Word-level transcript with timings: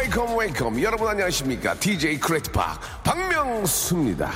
Welcome, 0.00 0.38
welcome. 0.38 0.82
여러분 0.82 1.08
안녕하십니까? 1.08 1.74
DJ 1.74 2.18
크레이트팍 2.20 3.02
박명수입니다. 3.04 4.32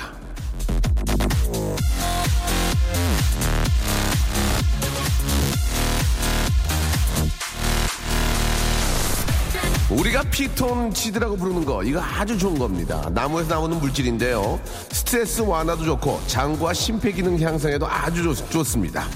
우리가 9.88 10.22
피톤치드라고 10.24 11.36
부르는 11.36 11.64
거 11.64 11.82
이거 11.82 11.98
아주 11.98 12.36
좋은 12.36 12.58
겁니다. 12.58 13.08
나무에서 13.14 13.54
나오는 13.54 13.80
물질인데요. 13.80 14.60
스트레스 14.92 15.40
완화도 15.40 15.82
좋고 15.86 16.20
장과 16.26 16.74
심폐기능 16.74 17.40
향상에도 17.40 17.88
아주 17.88 18.22
좋, 18.22 18.50
좋습니다. 18.50 19.06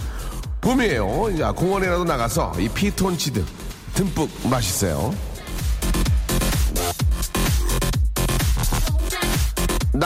봄이에요. 0.62 1.36
자, 1.36 1.52
공원에라도 1.52 2.04
나가서 2.04 2.54
이 2.58 2.70
피톤치드 2.70 3.44
듬뿍 3.92 4.30
마시세요. 4.48 5.12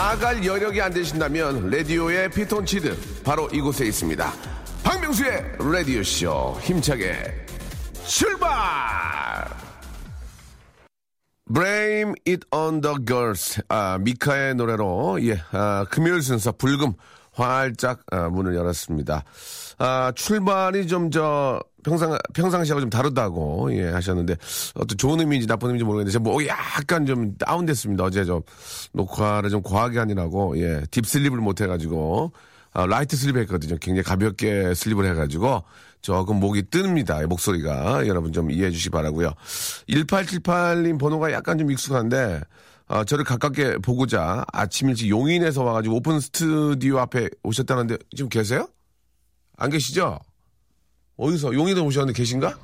나갈 0.03 0.45
여력이 0.45 0.83
안 0.83 0.93
되신다면 0.93 1.71
라디오의 1.71 2.33
피톤치드 2.33 3.23
바로 3.23 3.49
이곳에 3.53 3.87
있습니다. 3.87 4.33
박명수의 4.83 5.59
라디오 5.61 6.03
쇼 6.03 6.59
힘차게 6.61 7.47
출발! 8.05 8.51
Blame 11.55 12.15
it 12.27 12.45
on 12.51 12.81
the 12.81 12.97
girls. 13.07 13.63
아, 13.69 13.97
미카의 14.01 14.57
노래로, 14.57 15.21
예, 15.23 15.41
아, 15.53 15.87
금요일 15.89 16.21
순서 16.21 16.51
불금 16.51 16.95
활짝 17.33 18.01
아, 18.11 18.29
문을 18.29 18.57
열었습니다. 18.57 19.23
아, 19.79 20.13
출발이 20.17 20.89
좀 20.89 21.13
저, 21.13 21.61
평상, 21.85 22.17
평상시하고 22.35 22.81
좀 22.81 22.91
다르다고, 22.91 23.75
예, 23.75 23.91
하셨는데, 23.91 24.37
어떤 24.75 24.99
좋은 24.99 25.21
의미인지 25.21 25.47
나쁜 25.47 25.69
의미인지 25.69 25.85
모르겠는데, 25.85 26.13
제가 26.13 26.23
뭐 26.23 26.47
약간 26.47 27.07
좀 27.07 27.37
다운됐습니다. 27.39 28.05
어제 28.05 28.25
좀 28.25 28.43
녹화를 28.93 29.51
좀 29.51 29.63
과하게 29.63 29.99
하느라고, 29.99 30.59
예, 30.59 30.83
deep 30.91 31.07
sleep을 31.07 31.39
못 31.39 31.61
해가지고, 31.61 32.33
아, 32.75 32.87
light 32.87 33.17
sleep 33.17 33.37
했거든요. 33.37 33.77
굉장히 33.81 34.03
가볍게 34.03 34.73
sleep을 34.75 35.05
해가지고, 35.11 35.63
조금 36.01 36.41
목이 36.41 36.63
뜹니다. 36.63 37.27
목소리가. 37.27 38.07
여러분 38.09 38.33
좀 38.33 38.51
이해해 38.51 38.71
주시기 38.71 38.91
바라고요 38.91 39.33
1878님 39.89 40.99
번호가 40.99 41.33
약간 41.33 41.59
좀 41.59 41.71
익숙한데, 41.71 42.41
아, 42.89 43.05
저를 43.05 43.25
가깝게 43.25 43.79
보고자 43.79 44.45
아침 44.53 44.91
일찍 44.91 45.09
용인에서 45.09 45.63
와가지고 45.63 45.97
오픈 45.97 46.21
스튜디오 46.21 46.99
앞에 46.99 47.31
오셨다는데 47.43 47.97
지금 48.15 48.29
계세요? 48.29 48.69
안 49.57 49.71
계시죠? 49.71 50.19
어디서? 51.23 51.55
용인에 51.55 51.81
오셨는데 51.81 52.17
계신가? 52.19 52.59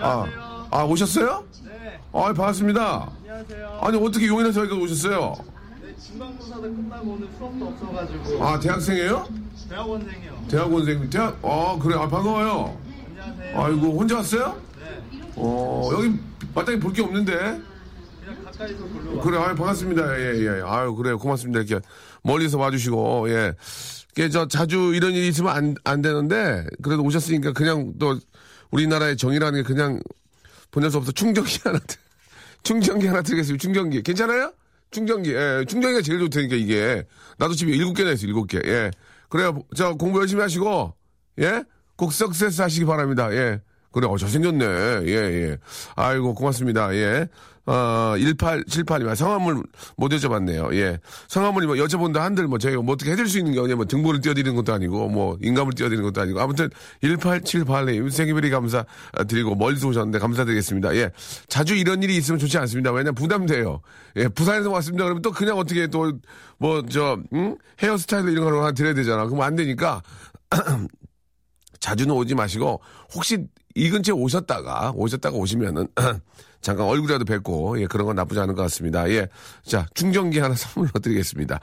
아, 0.00 0.66
아, 0.70 0.84
오셨어요? 0.84 1.44
네. 1.66 2.00
아, 2.12 2.32
반갑습니다. 2.32 3.10
안녕하세요. 3.20 3.78
아니, 3.82 3.98
어떻게 4.06 4.26
용인에서 4.28 4.62
여기 4.62 4.72
오셨어요? 4.72 5.34
네, 5.82 5.94
진강고사도 5.98 6.62
끝나고 6.62 7.10
오늘 7.12 7.28
수업도 7.36 7.66
없어가지고 7.66 8.42
아, 8.44 8.58
대학생이에요? 8.58 9.28
대학원생이요. 9.68 10.44
대학원생, 10.48 11.10
대학, 11.10 11.38
아, 11.44 11.78
그래, 11.82 11.96
아, 11.96 12.08
반가워요. 12.08 12.78
안녕하세요. 13.10 13.60
아이고, 13.62 13.98
혼자 13.98 14.16
왔어요? 14.16 14.56
네, 14.80 15.20
어, 15.36 15.90
여기 15.92 16.18
마땅히 16.54 16.80
볼 16.80 16.94
게 16.94 17.02
없는데. 17.02 17.32
그냥 17.36 18.44
가까이서 18.44 18.84
보려고. 18.86 19.20
그래, 19.20 19.38
아유, 19.38 19.54
반갑습니다. 19.54 20.18
예, 20.18 20.40
예. 20.40 20.62
아유, 20.64 20.94
그래, 20.94 21.12
고맙습니다. 21.12 21.60
이렇게 21.60 21.84
멀리서 22.22 22.56
와주시고, 22.58 23.28
예. 23.30 23.52
이게 24.16 24.30
저 24.30 24.48
자주 24.48 24.92
이런 24.94 25.12
일이 25.12 25.28
있으면 25.28 25.54
안, 25.54 25.74
안 25.84 26.00
되는데, 26.00 26.64
그래도 26.82 27.02
오셨으니까 27.02 27.52
그냥 27.52 27.92
또 27.98 28.18
우리나라의 28.70 29.16
정이라는 29.18 29.62
게 29.62 29.66
그냥 29.66 30.00
보낼 30.70 30.90
수 30.90 30.96
없어. 30.96 31.12
충전기 31.12 31.58
하나, 31.62 31.78
드- 31.80 31.96
충전기 32.64 33.06
하나 33.06 33.20
드리겠습니다. 33.20 33.60
충전기. 33.60 34.02
괜찮아요? 34.02 34.52
충전기. 34.90 35.34
예, 35.34 35.64
충전기가 35.68 36.00
제일 36.00 36.18
좋다니까, 36.20 36.56
이게. 36.56 37.04
나도 37.36 37.54
집에 37.54 37.72
일곱 37.72 37.92
개나 37.92 38.12
있어, 38.12 38.26
일곱 38.26 38.46
개. 38.46 38.58
예. 38.64 38.90
그래요. 39.28 39.62
저 39.76 39.92
공부 39.94 40.18
열심히 40.20 40.40
하시고, 40.40 40.94
예? 41.40 41.62
꼭 41.96 42.10
석세스 42.12 42.62
하시기 42.62 42.86
바랍니다. 42.86 43.30
예. 43.34 43.60
그래, 43.96 44.06
어, 44.08 44.18
잘생겼네. 44.18 44.64
예, 45.06 45.12
예. 45.14 45.58
아이고, 45.94 46.34
고맙습니다. 46.34 46.94
예. 46.94 47.28
어, 47.64 48.14
1878이면 48.18 49.16
성함을 49.16 49.62
못 49.96 50.12
여쭤봤네요. 50.12 50.72
예. 50.74 51.00
성함을 51.28 51.66
뭐 51.66 51.74
여쭤본다 51.76 52.18
한들 52.18 52.46
뭐 52.46 52.58
저희가 52.58 52.82
뭐 52.82 52.92
어떻게 52.92 53.10
해줄 53.10 53.26
수 53.26 53.38
있는 53.38 53.54
게 53.54 53.58
아니면 53.58 53.88
등본을 53.88 54.20
띄워드리는 54.20 54.54
것도 54.54 54.72
아니고 54.72 55.08
뭐 55.08 55.36
인감을 55.40 55.72
띄워드리는 55.72 56.04
것도 56.04 56.20
아니고 56.20 56.38
아무튼 56.40 56.68
1878님 57.02 58.08
생일베리 58.08 58.50
감사 58.50 58.84
드리고 59.26 59.56
멀리서 59.56 59.88
오셨는데 59.88 60.20
감사드리겠습니다. 60.20 60.94
예. 60.94 61.10
자주 61.48 61.74
이런 61.74 62.04
일이 62.04 62.16
있으면 62.16 62.38
좋지 62.38 62.56
않습니다. 62.58 62.92
왜냐면 62.92 63.14
부담돼요. 63.16 63.80
예. 64.14 64.28
부산에서 64.28 64.70
왔습니다. 64.70 65.02
그러면 65.04 65.22
또 65.22 65.32
그냥 65.32 65.56
어떻게 65.58 65.86
또 65.88 66.12
뭐 66.58 66.82
저, 66.86 67.18
응? 67.34 67.56
헤어스타일 67.80 68.28
이런 68.28 68.44
거 68.44 68.60
하나 68.60 68.72
드려야 68.72 68.94
되잖아. 68.94 69.26
그럼 69.26 69.42
안 69.42 69.56
되니까 69.56 70.02
자주는 71.80 72.14
오지 72.14 72.34
마시고 72.34 72.80
혹시 73.14 73.46
이 73.74 73.90
근처에 73.90 74.14
오셨다가 74.14 74.92
오셨다가 74.94 75.36
오시면은 75.36 75.88
잠깐 76.62 76.86
얼굴이라도 76.86 77.24
뵙고 77.24 77.80
예 77.80 77.86
그런 77.86 78.06
건 78.06 78.16
나쁘지 78.16 78.40
않은 78.40 78.54
것 78.54 78.62
같습니다. 78.62 79.08
예. 79.10 79.28
자, 79.64 79.86
충전기 79.94 80.38
하나 80.38 80.54
선물로 80.56 80.98
드리겠습니다. 81.00 81.60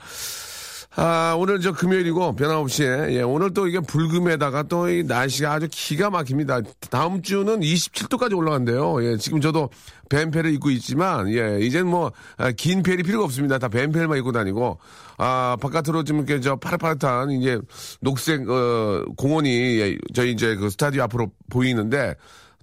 아, 0.96 1.34
오늘 1.40 1.60
저 1.60 1.72
금요일이고 1.72 2.36
변함없이 2.36 2.84
예, 2.84 3.22
오늘 3.24 3.52
또 3.52 3.68
이게 3.68 3.80
불금에다가 3.80 4.64
또 4.64 4.88
이 4.88 5.02
날씨가 5.02 5.54
아주 5.54 5.68
기가 5.72 6.12
막힙니다. 6.12 6.62
다음 6.92 7.24
주는 7.24 7.62
27도까지 7.62 8.38
올라간대요. 8.38 9.04
예, 9.04 9.18
지금 9.18 9.42
저도 9.42 9.70
뱀패를 10.10 10.54
입고 10.54 10.70
있지만 10.70 11.30
예, 11.30 11.58
이젠 11.62 11.88
뭐긴 11.88 12.84
펠이 12.84 13.02
필요가 13.02 13.26
없습니다. 13.26 13.58
다 13.58 13.70
뱀패만 13.70 14.20
입고 14.20 14.34
다니고 14.34 14.78
아, 15.18 15.58
바깥으로 15.60 16.04
좀 16.04 16.18
이렇게 16.18 16.40
저 16.42 16.58
파릇파릇한 16.58 17.32
이제 17.32 17.60
녹색 18.02 18.48
어 18.48 19.04
공원이 19.18 19.80
예, 19.80 19.98
저희 20.14 20.32
이제 20.34 20.56
그 20.56 20.70
스타디오 20.70 21.02
앞으로 21.04 21.32
보이는데 21.50 22.14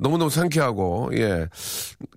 너무너무 0.01 0.31
상쾌하고, 0.31 1.11
예. 1.15 1.49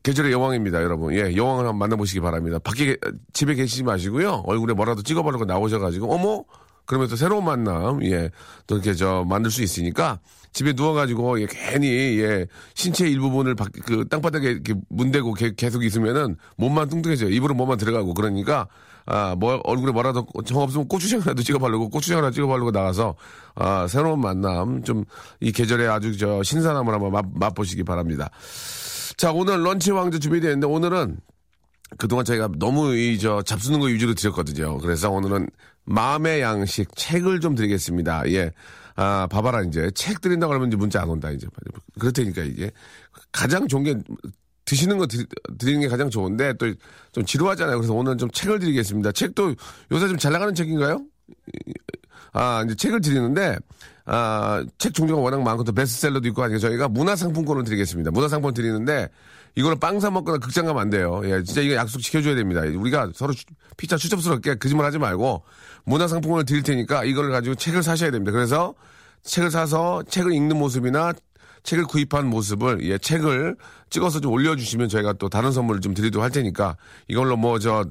계절의 0.03 0.31
여왕입니다, 0.31 0.81
여러분. 0.81 1.13
예, 1.13 1.35
여왕을 1.35 1.65
한번 1.65 1.77
만나보시기 1.77 2.21
바랍니다. 2.21 2.57
밖에, 2.59 2.85
계- 2.85 2.97
집에 3.33 3.55
계시지 3.55 3.83
마시고요. 3.83 4.43
얼굴에 4.45 4.73
뭐라도 4.73 5.03
찍어바르고 5.03 5.45
나오셔가지고, 5.45 6.11
어머? 6.13 6.43
그러면 6.85 7.07
또 7.09 7.15
새로운 7.15 7.45
만남, 7.45 8.03
예. 8.05 8.29
또 8.67 8.75
이렇게 8.75 8.93
저, 8.93 9.25
만들 9.27 9.51
수 9.51 9.61
있으니까, 9.63 10.19
집에 10.53 10.73
누워가지고, 10.73 11.41
예, 11.41 11.47
괜히, 11.49 12.19
예, 12.21 12.47
신체 12.73 13.07
일부분을 13.07 13.55
밖, 13.55 13.69
그, 13.85 14.07
땅바닥에 14.09 14.49
이렇게 14.51 14.73
문대고 14.89 15.33
게- 15.33 15.53
계속 15.55 15.83
있으면은, 15.83 16.37
몸만 16.57 16.89
뚱뚱해져요. 16.89 17.29
입으로 17.29 17.53
몸만 17.53 17.77
들어가고, 17.77 18.13
그러니까, 18.13 18.67
아, 19.05 19.35
뭐, 19.35 19.59
얼굴에 19.63 19.91
뭐라도 19.91 20.25
정 20.45 20.61
없으면 20.61 20.87
고추장이라도 20.87 21.43
찍어 21.43 21.59
바르고, 21.59 21.89
고추장 21.89 22.19
하나 22.19 22.31
찍어 22.31 22.47
바르고 22.47 22.71
나가서, 22.71 23.15
아, 23.55 23.87
새로운 23.87 24.21
만남, 24.21 24.83
좀, 24.83 25.03
이 25.41 25.51
계절에 25.51 25.87
아주 25.87 26.17
저, 26.17 26.41
신선함을 26.41 26.93
한번 26.93 27.11
맛, 27.11 27.25
맛보시기 27.33 27.83
바랍니다. 27.83 28.29
자, 29.17 29.31
오늘 29.31 29.63
런치 29.63 29.91
왕자 29.91 30.19
준비되어 30.19 30.51
있는데, 30.51 30.67
오늘은 30.67 31.17
그동안 31.97 32.25
저희가 32.25 32.49
너무 32.57 32.95
이, 32.95 33.19
저, 33.19 33.41
잡수는 33.41 33.79
거 33.79 33.87
위주로 33.87 34.13
드렸거든요. 34.13 34.77
그래서 34.77 35.11
오늘은 35.11 35.49
마음의 35.85 36.41
양식, 36.41 36.95
책을 36.95 37.41
좀 37.41 37.55
드리겠습니다. 37.55 38.23
예. 38.31 38.51
아, 38.95 39.27
봐봐라, 39.29 39.63
이제. 39.63 39.91
책 39.95 40.21
드린다고 40.21 40.49
그러면 40.49 40.69
이제 40.69 40.77
문자 40.77 41.01
안 41.01 41.09
온다, 41.09 41.29
이제. 41.31 41.47
그렇다니까, 41.99 42.43
이게. 42.43 42.71
가장 43.31 43.67
좋은 43.67 43.83
게, 43.83 43.95
드시는 44.73 44.97
거 44.97 45.05
드, 45.07 45.25
드리 45.57 45.73
는 45.73 45.81
게 45.81 45.87
가장 45.87 46.09
좋은데, 46.09 46.53
또 46.53 46.65
좀 47.11 47.23
지루하잖아요. 47.25 47.77
그래서 47.77 47.93
오늘 47.93 48.17
좀 48.17 48.29
책을 48.31 48.57
드리겠습니다. 48.59 49.11
책도 49.11 49.53
요새 49.91 50.07
좀 50.07 50.17
잘 50.17 50.31
나가는 50.31 50.53
책인가요? 50.55 51.03
아, 52.33 52.63
이제 52.65 52.75
책을 52.75 53.01
드리는데, 53.01 53.57
아, 54.05 54.65
책 54.79 54.93
종류가 54.95 55.21
워낙 55.21 55.41
많고 55.43 55.63
또 55.63 55.71
베스트셀러도 55.73 56.27
있고 56.29 56.41
하니까 56.43 56.59
저희가 56.59 56.87
문화상품권을 56.87 57.63
드리겠습니다. 57.63 58.09
문화상품 58.11 58.53
드리는데, 58.53 59.09
이거를 59.55 59.77
빵 59.79 59.99
사 59.99 60.09
먹거나 60.09 60.39
극장 60.39 60.65
가면 60.65 60.81
안 60.81 60.89
돼요. 60.89 61.21
예, 61.25 61.43
진짜 61.43 61.61
이거 61.61 61.75
약속 61.75 62.01
지켜줘야 62.01 62.33
됩니다. 62.33 62.61
우리가 62.61 63.11
서로 63.13 63.33
추- 63.33 63.45
피자 63.77 63.95
추접스럽게 63.97 64.55
거짓말 64.55 64.87
하지 64.87 64.97
말고, 64.97 65.43
문화상품권을 65.85 66.45
드릴 66.45 66.63
테니까 66.63 67.03
이걸 67.03 67.29
가지고 67.29 67.53
책을 67.53 67.83
사셔야 67.83 68.09
됩니다. 68.09 68.31
그래서 68.31 68.73
책을 69.21 69.51
사서 69.51 70.01
책을 70.09 70.33
읽는 70.33 70.57
모습이나 70.57 71.13
책을 71.63 71.85
구입한 71.85 72.27
모습을 72.27 72.83
예 72.89 72.97
책을 72.97 73.55
찍어서 73.89 74.19
좀 74.19 74.31
올려주시면 74.33 74.89
저희가 74.89 75.13
또 75.13 75.29
다른 75.29 75.51
선물을 75.51 75.81
좀 75.81 75.93
드리도록 75.93 76.23
할 76.23 76.31
테니까 76.31 76.75
이걸로 77.07 77.37
뭐 77.37 77.57
저 77.59 77.85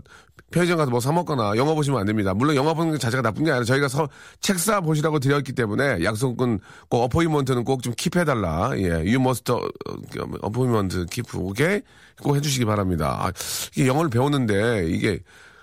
편의점 0.51 0.77
가서 0.77 0.91
뭐 0.91 1.01
사 1.01 1.13
먹거나 1.13 1.57
영화 1.57 1.73
보시면 1.75 1.99
안 1.99 2.07
됩니다. 2.07 2.35
물론 2.35 2.55
영화 2.57 2.75
보는 2.75 2.93
게 2.93 2.99
자체가 2.99 3.23
나쁜 3.23 3.45
게 3.45 3.51
아니라 3.51 3.65
저희가 3.65 3.89
서, 3.89 4.07
책사 4.41 4.83
보시라고 4.83 5.19
드렸기 5.19 5.53
때문에 5.55 6.05
약속은 6.05 6.61
꼭 6.91 7.03
어포인먼트는 7.05 7.65
꼭 7.65 7.81
좀 7.83 7.95
킵해달라. 7.95 8.79
예, 8.79 9.03
유머스터 9.11 9.61
어포인먼트 10.43 11.07
킵 11.07 11.25
오케이 11.41 11.81
꼭 12.23 12.37
해주시기 12.37 12.67
바랍니다. 12.67 13.19
아, 13.23 13.33
이게 13.75 13.87
영어를 13.87 14.11
배웠는데 14.11 14.89
이게 14.91 15.21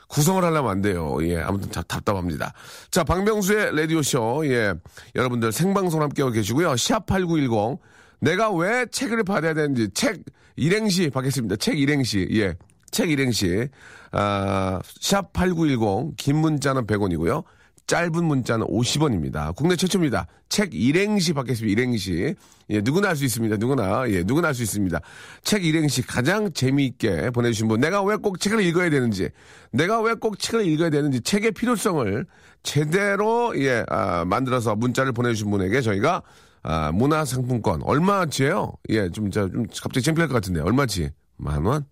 구성을 0.07 0.43
하려면 0.43 0.71
안 0.71 0.81
돼요. 0.81 1.17
예, 1.21 1.37
아무튼 1.37 1.69
다, 1.69 1.83
답답합니다. 1.83 2.53
자, 2.89 3.03
박명수의 3.03 3.75
라디오쇼. 3.75 4.47
예, 4.47 4.73
여러분들 5.15 5.51
생방송 5.51 6.01
함께하고 6.01 6.33
계시고요. 6.33 6.71
샵8910. 6.73 7.77
내가 8.19 8.51
왜 8.51 8.85
책을 8.91 9.23
받아야 9.23 9.53
되는지 9.53 9.89
책 9.93 10.21
일행시 10.55 11.09
받겠습니다. 11.09 11.55
책 11.57 11.79
일행시. 11.79 12.27
예. 12.33 12.55
책 12.91 13.09
일행시. 13.11 13.67
아, 14.11 14.81
샵 14.99 15.31
8910. 15.33 16.15
긴 16.17 16.37
문자는 16.37 16.85
100원이고요. 16.87 17.43
짧은 17.87 18.23
문자는 18.23 18.67
50원입니다. 18.67 19.55
국내 19.55 19.75
최초입니다. 19.75 20.27
책 20.47 20.75
일행시 20.75 21.33
받겠습니다. 21.33 21.71
일행시. 21.81 22.35
예, 22.69 22.81
누구나 22.81 23.09
할 23.09 23.15
수 23.15 23.25
있습니다. 23.25 23.57
누구나. 23.57 24.07
예, 24.09 24.21
누구나 24.23 24.49
할 24.49 24.53
수 24.53 24.61
있습니다. 24.61 24.99
책 25.43 25.65
일행시 25.65 26.03
가장 26.03 26.51
재미있게 26.53 27.31
보내주신 27.31 27.67
분. 27.67 27.79
내가 27.79 28.03
왜 28.03 28.15
꼭 28.17 28.39
책을 28.39 28.61
읽어야 28.61 28.89
되는지. 28.91 29.29
내가 29.71 30.01
왜 30.01 30.13
꼭 30.13 30.37
책을 30.37 30.67
읽어야 30.67 30.91
되는지. 30.91 31.21
책의 31.21 31.53
필요성을 31.53 32.25
제대로, 32.61 33.53
예, 33.59 33.83
아, 33.87 34.23
만들어서 34.25 34.75
문자를 34.75 35.11
보내주신 35.11 35.49
분에게 35.49 35.81
저희가, 35.81 36.21
아, 36.63 36.91
문화상품권. 36.91 37.81
얼마치예요 37.83 38.73
예, 38.89 39.09
좀, 39.09 39.31
저, 39.31 39.49
좀 39.49 39.65
갑자기 39.81 40.01
창피할 40.01 40.27
것 40.27 40.35
같은데. 40.35 40.61
얼마치? 40.61 41.09
만 41.37 41.65
원? 41.65 41.85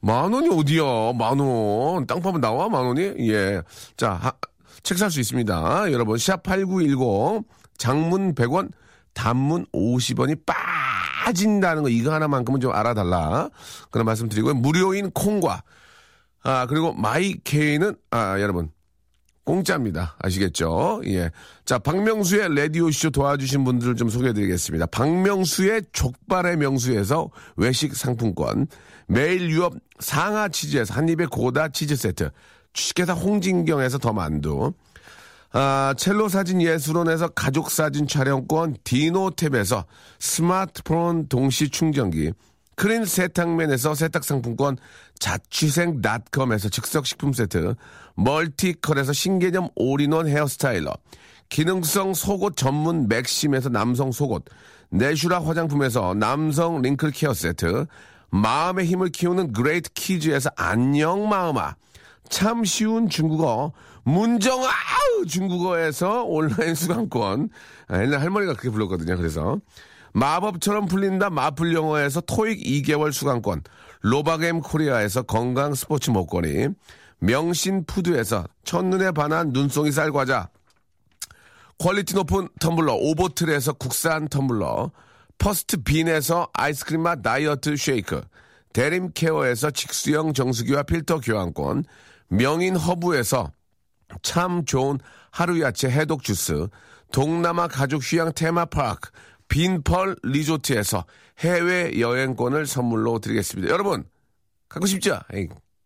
만 0.00 0.32
원이 0.32 0.48
어디야? 0.50 0.82
만 1.18 1.38
원. 1.40 2.06
땅 2.06 2.20
파면 2.20 2.40
나와? 2.40 2.68
만 2.68 2.84
원이? 2.84 3.28
예. 3.30 3.62
자, 3.96 4.34
책 4.82 4.98
살 4.98 5.10
수 5.10 5.18
있습니다. 5.20 5.92
여러분, 5.92 6.16
샵8910, 6.16 7.44
장문 7.78 8.34
100원, 8.34 8.70
단문 9.14 9.64
50원이 9.72 10.40
빠진다는 11.24 11.82
거, 11.84 11.88
이거 11.88 12.12
하나만큼은 12.12 12.60
좀 12.60 12.72
알아달라. 12.72 13.48
그런 13.90 14.04
말씀 14.04 14.28
드리고요. 14.28 14.54
무료인 14.54 15.10
콩과, 15.10 15.62
아, 16.42 16.66
그리고 16.66 16.92
마이 16.92 17.34
케이는, 17.42 17.96
아, 18.10 18.38
여러분, 18.40 18.70
공짜입니다. 19.44 20.16
아시겠죠? 20.18 21.02
예. 21.06 21.30
자, 21.64 21.78
박명수의 21.78 22.54
라디오쇼 22.54 23.10
도와주신 23.10 23.64
분들을 23.64 23.96
좀 23.96 24.08
소개해드리겠습니다. 24.08 24.86
박명수의 24.86 25.82
족발의 25.92 26.56
명수에서 26.56 27.30
외식 27.56 27.94
상품권, 27.94 28.66
매일 29.06 29.50
유업 29.50 29.74
상하 30.00 30.48
치즈에서 30.48 30.94
한입의 30.94 31.26
고다 31.28 31.68
치즈 31.68 31.96
세트, 31.96 32.30
주식회사 32.72 33.12
홍진경에서 33.12 33.98
더 33.98 34.12
만두, 34.12 34.72
아, 35.52 35.94
첼로 35.96 36.28
사진 36.28 36.60
예술원에서 36.60 37.28
가족 37.28 37.70
사진 37.70 38.08
촬영권, 38.08 38.78
디노탭에서 38.82 39.84
스마트폰 40.18 41.28
동시 41.28 41.68
충전기, 41.68 42.32
크린 42.76 43.04
세탁맨에서 43.04 43.94
세탁 43.94 44.24
상품권, 44.24 44.76
자취생닷컴에서 45.20 46.68
즉석식품 46.70 47.32
세트, 47.32 47.74
멀티컬에서 48.16 49.12
신개념 49.12 49.68
all 49.74 49.94
in 49.94 50.08
one 50.08 50.28
hair 50.28 50.51
styler, 50.51 50.92
기능성 51.48 52.14
속옷 52.14 52.56
전문 52.56 53.08
맥심에서 53.08 53.68
남성 53.68 54.12
속옷, 54.12 54.44
내슈라 54.90 55.44
화장품에서 55.44 56.14
남성 56.14 56.82
wrinkle 56.82 57.10
care 57.10 57.34
세트, 57.34 57.86
마음의 58.30 58.86
힘을 58.86 59.10
키우는 59.10 59.52
그레이트 59.52 59.90
키즈에서 59.92 60.50
안녕 60.56 61.28
마음아, 61.28 61.74
참 62.28 62.64
쉬운 62.64 63.08
중국어, 63.08 63.72
문정아! 64.04 64.68
중국어에서 65.28 66.24
온라인 66.24 66.74
수강권, 66.74 67.48
아, 67.88 68.02
옛날 68.02 68.20
할머니가 68.20 68.52
그렇게 68.52 68.70
불렀거든요. 68.70 69.16
그래서. 69.16 69.58
마법처럼 70.16 70.86
풀린다 70.86 71.28
마플 71.30 71.74
영어에서 71.74 72.20
토익 72.20 72.60
2개월 72.60 73.12
수강권, 73.12 73.62
로바겜 74.02 74.60
코리아에서 74.60 75.22
건강 75.22 75.74
스포츠 75.74 76.10
목걸이, 76.10 76.68
명신 77.18 77.84
푸드에서 77.84 78.46
첫눈에 78.64 79.12
반한 79.12 79.50
눈송이 79.50 79.92
쌀과자, 79.92 80.50
quality 81.78 82.14
높은 82.14 82.48
텀블러 82.60 82.94
오보틀에서 82.94 83.74
국산 83.74 84.28
텀블러, 84.28 84.90
퍼스트 85.38 85.82
빈에서 85.82 86.48
아이스크림 86.52 87.02
맛 87.02 87.22
다이어트 87.22 87.76
쉐이크, 87.76 88.22
대림 88.72 89.10
케어에서 89.14 89.70
직수형 89.70 90.32
정수기와 90.32 90.84
필터 90.84 91.20
교환권, 91.20 91.84
명인 92.28 92.76
허브에서 92.76 93.52
참 94.22 94.64
좋은 94.64 94.98
하루 95.30 95.60
야채 95.60 95.88
해독 95.88 96.22
주스, 96.22 96.68
동남아 97.12 97.68
가족 97.68 98.02
휴양 98.02 98.32
테마파크, 98.32 99.10
빈펄 99.48 100.16
리조트에서 100.22 101.04
해외 101.40 101.98
여행권을 101.98 102.66
선물로 102.66 103.18
드리겠습니다. 103.18 103.72
여러분, 103.72 104.04
갖고 104.68 104.86
싶죠? 104.86 105.20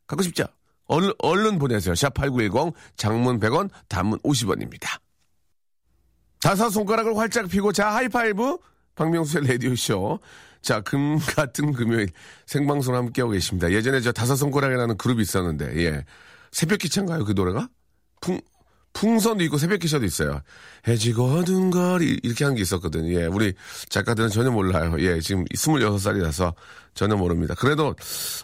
갖고 0.07 0.23
싶죠? 0.23 0.45
얼른, 0.89 1.13
얼른 1.19 1.59
보내세요. 1.59 1.95
샵8910 1.95 2.75
장문 2.97 3.39
100원, 3.39 3.71
단문 3.89 4.19
50원입니다. 4.21 4.99
다섯 6.41 6.71
손가락을 6.71 7.17
활짝 7.17 7.49
펴고 7.49 7.73
자 7.73 7.95
하이파이브 7.95 8.59
박명수의 8.95 9.47
라디오쇼. 9.47 10.19
자, 10.61 10.81
금 10.81 11.19
같은 11.19 11.73
금요일 11.73 12.09
생방송 12.47 12.95
함께하고 12.97 13.33
계십니다. 13.33 13.71
예전에 13.71 14.01
저 14.01 14.11
다섯 14.11 14.35
손가락이라는 14.37 14.97
그룹이 14.97 15.23
있었는데, 15.23 15.77
예. 15.85 16.05
새벽 16.51 16.81
기차인가요, 16.81 17.25
그 17.25 17.33
노래가? 17.33 17.69
풍, 18.21 18.41
풍선도 19.03 19.45
있고 19.45 19.59
새벽 19.59 19.79
기차도 19.79 20.05
있어요. 20.05 20.41
해지고 20.89 21.25
어두운 21.39 21.71
거리 21.71 22.19
이렇게 22.23 22.45
한 22.45 22.55
게 22.55 22.63
있었거든. 22.63 23.13
요 23.13 23.21
예, 23.21 23.27
우리 23.27 23.55
작가들은 23.89 24.29
전혀 24.31 24.51
몰라요. 24.51 24.97
예, 24.99 25.21
지금 25.21 25.45
26살이라서 25.55 26.53
전혀 26.95 27.15
모릅니다. 27.17 27.55
그래도 27.57 27.95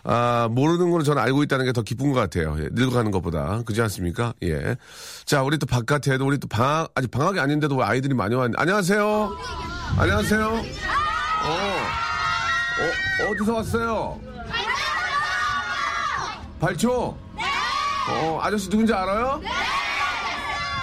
아, 0.04 0.46
모르는 0.50 0.90
거를 0.90 1.04
저는 1.04 1.20
알고 1.20 1.42
있다는 1.42 1.64
게 1.66 1.72
더 1.72 1.82
기쁜 1.82 2.12
것 2.12 2.20
같아요. 2.20 2.56
예, 2.60 2.68
늙어가는 2.70 3.10
것보다. 3.10 3.62
그렇지 3.64 3.82
않습니까? 3.82 4.32
예. 4.44 4.76
자, 5.24 5.42
우리 5.42 5.58
또 5.58 5.66
바깥에도 5.66 6.24
우리 6.24 6.38
또 6.38 6.46
방학 6.46 6.90
아직 6.94 7.10
방학이 7.10 7.40
아닌데도 7.40 7.82
아이들이 7.82 8.14
많이 8.14 8.34
왔는데 8.36 8.56
안녕하세요. 8.60 9.36
안녕하세요. 9.98 10.46
어. 10.46 11.58
어, 12.76 13.30
어디서 13.30 13.54
왔어요? 13.54 14.20
발초? 16.60 17.18
네. 17.36 17.42
어, 18.10 18.38
아저씨 18.40 18.68
누군지 18.70 18.92
알아요? 18.92 19.40
네. 19.42 19.48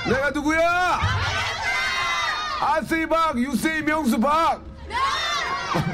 내가 0.07 0.29
누구야? 0.31 0.99
아세이 2.61 3.07
박, 3.07 3.37
유세이 3.37 3.81
명수 3.81 4.19
박. 4.19 4.61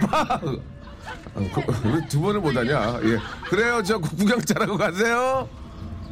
박. 0.09 0.41
왜두 1.83 2.21
번을 2.21 2.39
못하냐? 2.41 2.99
예. 3.03 3.19
그래요, 3.49 3.81
저 3.83 3.97
구경 3.99 4.41
잘하고 4.41 4.77
가세요. 4.77 5.47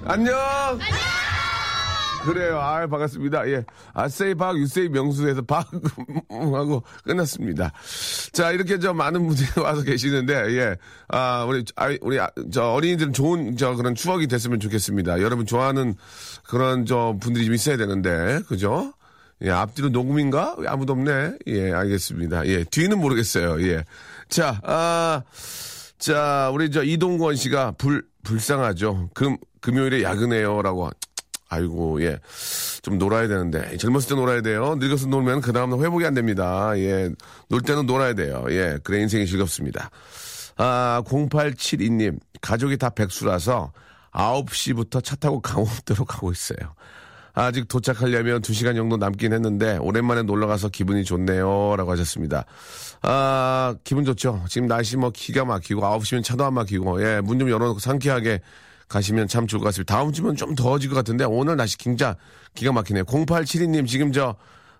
안녕. 0.05 0.35
그래요. 2.25 2.59
아, 2.59 2.85
반갑습니다. 2.87 3.47
예. 3.49 3.63
아세이 3.93 4.35
박, 4.35 4.57
유세이 4.57 4.89
명수에서 4.89 5.43
박 5.43 5.67
하고 6.29 6.83
끝났습니다. 7.03 7.71
자, 8.33 8.51
이렇게 8.51 8.79
저 8.79 8.93
많은 8.93 9.25
분들이 9.27 9.47
와서 9.61 9.83
계시는데, 9.83 10.33
예. 10.57 10.75
아, 11.07 11.45
우리, 11.47 11.63
아, 11.75 11.95
우리, 12.01 12.19
저 12.51 12.71
어린이들은 12.71 13.13
좋은 13.13 13.57
저 13.57 13.75
그런 13.75 13.95
추억이 13.95 14.27
됐으면 14.27 14.59
좋겠습니다. 14.59 15.21
여러분 15.21 15.45
좋아하는 15.45 15.95
그런 16.43 16.85
저 16.85 17.15
분들이 17.19 17.45
좀 17.45 17.53
있어야 17.53 17.77
되는데, 17.77 18.41
그죠? 18.47 18.93
예, 19.41 19.51
앞뒤로 19.51 19.89
녹음인가? 19.89 20.55
아무도 20.65 20.93
없네. 20.93 21.33
예, 21.47 21.71
알겠습니다. 21.71 22.47
예, 22.47 22.63
뒤는 22.63 22.99
모르겠어요. 22.99 23.61
예. 23.67 23.83
자, 24.29 24.59
아, 24.63 25.21
자, 25.97 26.49
우리 26.53 26.71
저 26.71 26.83
이동권 26.83 27.35
씨가 27.35 27.73
불, 27.77 28.05
불쌍하죠. 28.23 29.09
금, 29.13 29.37
금요일에 29.61 30.03
야근해요라고. 30.03 30.89
아이고, 31.49 32.01
예. 32.03 32.19
좀 32.81 32.97
놀아야 32.97 33.27
되는데. 33.27 33.77
젊었을 33.77 34.09
때 34.09 34.15
놀아야 34.15 34.41
돼요. 34.41 34.75
늙어서 34.79 35.07
놀면 35.07 35.41
그 35.41 35.53
다음날 35.53 35.79
회복이 35.79 36.05
안 36.05 36.13
됩니다. 36.13 36.71
예. 36.77 37.09
놀 37.49 37.61
때는 37.61 37.85
놀아야 37.85 38.13
돼요. 38.13 38.45
예. 38.49 38.77
그래 38.83 39.01
인생이 39.01 39.25
즐겁습니다. 39.27 39.89
아, 40.57 41.03
0872님. 41.05 42.19
가족이 42.41 42.77
다 42.77 42.89
백수라서 42.89 43.71
9시부터 44.11 45.03
차 45.03 45.15
타고 45.15 45.39
강원도로 45.41 46.05
가고 46.05 46.31
있어요. 46.31 46.57
아직 47.37 47.67
도착하려면 47.67 48.41
2시간 48.41 48.75
정도 48.75 48.95
남긴 48.95 49.33
했는데 49.33 49.77
오랜만에 49.77 50.23
놀러 50.23 50.47
가서 50.47 50.69
기분이 50.69 51.03
좋네요. 51.03 51.75
라고 51.75 51.91
하셨습니다. 51.91 52.45
아, 53.01 53.75
기분 53.83 54.05
좋죠. 54.05 54.45
지금 54.47 54.67
날씨 54.69 54.95
뭐 54.95 55.11
기가 55.13 55.43
막히고 55.43 55.81
9시면 55.81 56.23
차도 56.23 56.45
안 56.45 56.53
막히고 56.53 57.03
예, 57.03 57.19
문 57.21 57.37
좀 57.37 57.49
열어 57.49 57.67
놓고 57.67 57.79
상쾌하게 57.79 58.39
가시면 58.87 59.27
참 59.27 59.47
좋을 59.47 59.59
것 59.59 59.65
같습니다. 59.65 59.95
다음 59.95 60.11
주면 60.11 60.35
좀 60.35 60.55
더워질 60.55 60.89
것 60.89 60.95
같은데 60.95 61.25
오늘 61.25 61.55
날씨 61.57 61.77
진짜 61.77 62.15
기가 62.53 62.71
막히네요. 62.71 63.03
0872님 63.05 63.87
지금 63.87 64.11
저 64.11 64.35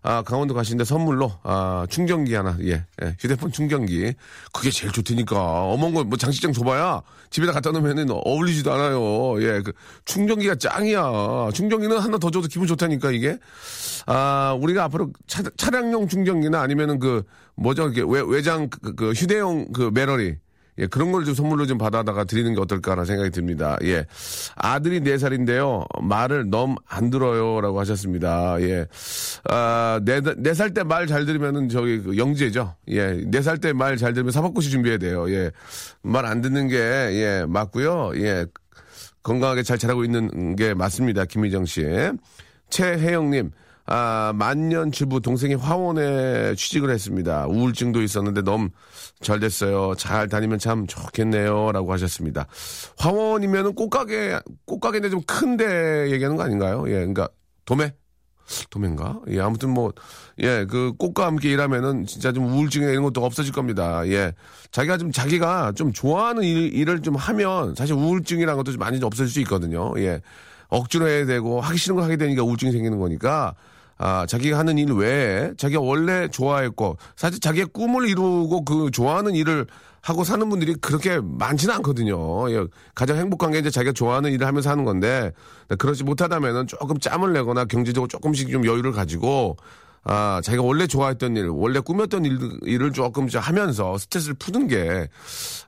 아, 0.08 0.22
강원도 0.22 0.54
가시는데 0.54 0.84
선물로, 0.84 1.32
아, 1.42 1.88
충전기 1.90 2.36
하나, 2.36 2.56
예, 2.62 2.86
예, 3.02 3.16
휴대폰 3.20 3.52
충전기. 3.52 4.14
그게 4.54 4.70
제일 4.70 4.92
좋다니까. 4.92 5.64
어머거 5.64 6.04
뭐 6.04 6.16
장식장 6.16 6.54
줘봐야 6.54 7.02
집에다 7.32 7.52
갖다 7.52 7.72
놓으면은 7.72 8.12
어울리지도 8.12 8.72
않아요. 8.72 9.42
예, 9.42 9.62
그 9.62 9.74
충전기가 10.06 10.56
짱이야. 10.56 11.50
충전기는 11.56 11.98
하나 11.98 12.20
더 12.20 12.30
줘도 12.30 12.48
기분 12.48 12.68
좋다니까, 12.68 13.10
이게. 13.10 13.40
아, 14.06 14.56
우리가 14.62 14.84
앞으로 14.84 15.12
차, 15.26 15.42
차량용 15.58 16.08
충전기나 16.08 16.62
아니면은 16.62 17.00
그, 17.00 17.24
뭐죠, 17.56 17.90
이게 17.90 18.04
외, 18.08 18.22
외장 18.22 18.70
그, 18.70 18.94
그 18.94 19.12
휴대용 19.12 19.72
그 19.74 19.90
메러리. 19.92 20.36
예, 20.78 20.88
그런 20.88 21.12
걸 21.12 21.24
좀 21.26 21.34
선물로 21.34 21.66
좀 21.66 21.78
받아다가 21.78 22.24
드리는 22.26 22.54
게 22.54 22.60
어떨까라는 22.62 23.06
생각이 23.06 23.30
듭니다. 23.32 23.78
예. 23.84 24.06
아들이 24.56 25.00
4살인데요. 25.02 25.86
말을 26.04 26.50
너무 26.50 26.76
안 26.88 27.10
들어요 27.10 27.62
라고 27.62 27.80
하셨습니다. 27.80 28.58
예. 28.62 28.86
아, 29.50 30.00
4, 30.06 30.20
4살 30.22 30.74
때 30.74 30.84
말 30.84 31.08
잘 31.08 31.26
들으면은 31.26 31.70
저기 31.70 32.02
그 32.02 32.18
영재죠. 32.18 32.76
예. 32.90 33.22
4살 33.32 33.62
때 33.62 33.72
말 33.74 33.98
잘 33.98 34.14
들으면 34.14 34.32
사법고시 34.32 34.70
준비해야 34.70 34.98
돼요. 34.98 35.30
예. 35.32 35.52
말 36.02 36.26
안 36.26 36.42
듣는 36.42 36.68
게, 36.68 36.76
예, 36.78 37.46
맞고요. 37.48 38.12
예. 38.18 38.46
건강하게 39.24 39.64
잘 39.64 39.78
자라고 39.78 40.04
있는 40.04 40.56
게 40.56 40.74
맞습니다. 40.74 41.26
김미정 41.26 41.66
씨. 41.66 41.84
최혜영님. 42.70 43.52
아, 43.88 44.34
만년 44.36 44.92
주부 44.92 45.22
동생이 45.22 45.54
화원에 45.54 46.56
취직을 46.56 46.90
했습니다. 46.90 47.46
우울증도 47.48 48.02
있었는데 48.02 48.42
너무 48.42 48.70
잘 49.22 49.40
됐어요. 49.40 49.94
잘 49.96 50.28
다니면 50.28 50.58
참 50.58 50.88
좋겠네요. 50.88 51.72
라고 51.72 51.94
하셨습니다. 51.94 52.48
화원이면은 52.98 53.76
꽃가게, 53.76 54.40
꽃가게인데 54.66 55.10
좀 55.10 55.22
큰데 55.28 56.10
얘기하는 56.12 56.36
거 56.36 56.44
아닌가요? 56.44 56.86
예, 56.88 56.94
그러니까 56.94 57.30
도매? 57.66 57.94
도매인가? 58.70 59.22
예, 59.30 59.40
아무튼 59.40 59.72
뭐, 59.72 59.92
예, 60.40 60.66
그 60.66 60.94
꽃과 60.98 61.26
함께 61.26 61.50
일하면은 61.52 62.06
진짜 62.06 62.32
좀 62.32 62.46
우울증이나 62.46 62.92
이런 62.92 63.04
것도 63.04 63.24
없어질 63.24 63.54
겁니다. 63.54 64.08
예. 64.08 64.34
자기가 64.72 64.98
좀, 64.98 65.12
자기가 65.12 65.74
좀 65.76 65.92
좋아하는 65.94 66.44
일, 66.44 66.74
일을 66.74 67.02
좀 67.02 67.16
하면 67.16 67.74
사실 67.76 67.96
우울증이라는 67.96 68.56
것도 68.58 68.72
좀 68.72 68.80
많이 68.80 69.00
좀 69.00 69.08
없어질 69.08 69.32
수 69.32 69.40
있거든요. 69.42 69.94
예. 69.98 70.22
억지로 70.70 71.08
해야 71.08 71.26
되고 71.26 71.62
하기 71.62 71.78
싫은 71.78 71.96
걸 71.96 72.04
하게 72.04 72.18
되니까 72.18 72.44
우울증이 72.44 72.72
생기는 72.72 73.00
거니까 73.00 73.56
아, 73.98 74.26
자기가 74.28 74.58
하는 74.58 74.78
일 74.78 74.92
외에 74.92 75.52
자기가 75.58 75.82
원래 75.82 76.28
좋아했고 76.28 76.98
사실 77.16 77.40
자기의 77.40 77.68
꿈을 77.68 78.08
이루고 78.10 78.66
그 78.66 78.92
좋아하는 78.92 79.36
일을 79.36 79.68
하고 80.02 80.24
사는 80.24 80.48
분들이 80.50 80.76
그렇게 80.76 81.20
많지는 81.20 81.74
않거든요. 81.76 82.52
예, 82.52 82.68
가장 82.94 83.18
행복한 83.18 83.52
게 83.52 83.60
이제 83.60 83.72
자기가 83.72 83.94
좋아하는 83.94 84.32
일을 84.34 84.46
하면서 84.46 84.70
하는 84.70 84.86
건데 84.86 85.32
그렇지 85.80 86.04
못하다면은 86.04 86.68
조금 86.68 87.00
짬을 87.00 87.34
내거나 87.34 87.66
경제적으로 87.66 88.08
조금씩 88.08 88.52
좀 88.52 88.66
여유를 88.66 88.92
가지고 88.92 89.58
아, 90.08 90.40
자기가 90.44 90.62
원래 90.62 90.86
좋아했던 90.86 91.36
일, 91.36 91.48
원래 91.48 91.80
꾸몄던 91.80 92.26
일, 92.26 92.38
일을 92.62 92.94
조금 92.94 93.28
하면서 93.34 93.98
스트레스를 93.98 94.36
푸는 94.38 94.68
게, 94.68 95.10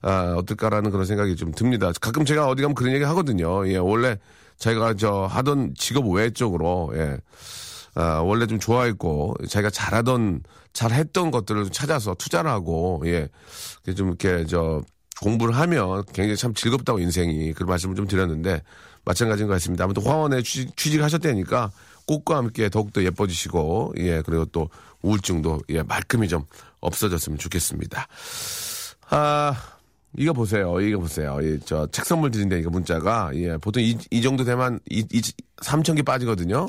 아, 0.03 0.35
어떨까라는 0.37 0.91
그런 0.91 1.07
생각이 1.07 1.35
좀 1.35 1.51
듭니다. 1.51 1.91
가끔 1.99 2.23
제가 2.23 2.47
어디 2.47 2.61
가면 2.61 2.75
그런 2.75 2.93
얘기 2.93 3.03
하거든요. 3.03 3.67
예, 3.67 3.77
원래 3.77 4.19
자기가 4.59 4.93
저 4.93 5.25
하던 5.25 5.73
직업 5.75 6.07
외 6.09 6.29
쪽으로, 6.29 6.91
예. 6.93 7.17
아, 7.97 8.21
원래 8.21 8.45
좀 8.45 8.59
좋아했고 8.59 9.33
자기가 9.49 9.71
잘하던 9.71 10.43
잘했던 10.73 11.31
것들을 11.31 11.63
좀 11.63 11.71
찾아서 11.71 12.13
투자를 12.13 12.51
하고 12.51 13.01
예. 13.05 13.27
좀 13.95 14.09
이렇게 14.09 14.45
저 14.45 14.83
공부를 15.19 15.55
하면 15.55 16.03
굉장히 16.13 16.37
참 16.37 16.53
즐겁다고 16.53 16.99
인생이 16.99 17.53
그런 17.53 17.69
말씀을 17.69 17.95
좀 17.95 18.05
드렸는데 18.05 18.61
마찬가지인 19.03 19.47
것 19.47 19.55
같습니다. 19.55 19.85
아무튼 19.85 20.05
화원에 20.05 20.43
취직, 20.43 20.77
취직하셨다니까 20.77 21.71
꽃과 22.05 22.37
함께 22.37 22.69
더욱더 22.69 23.03
예뻐지시고 23.03 23.95
예 23.97 24.21
그리고 24.21 24.45
또 24.45 24.69
우울증도 25.01 25.61
예 25.69 25.81
말끔히 25.81 26.27
좀 26.27 26.43
없어졌으면 26.81 27.39
좋겠습니다. 27.39 28.07
아 29.09 29.55
이거 30.15 30.33
보세요. 30.33 30.79
이거 30.81 30.99
보세요. 30.99 31.39
이, 31.41 31.59
저, 31.65 31.87
책 31.87 32.05
선물 32.05 32.31
드린다니까 32.31 32.69
문자가, 32.69 33.29
예, 33.35 33.57
보통 33.57 33.83
이, 33.83 33.97
이 34.09 34.21
정도 34.21 34.43
되면 34.43 34.79
이, 34.89 35.05
이, 35.11 35.21
3천 35.57 35.95
개 35.95 36.01
빠지거든요. 36.01 36.67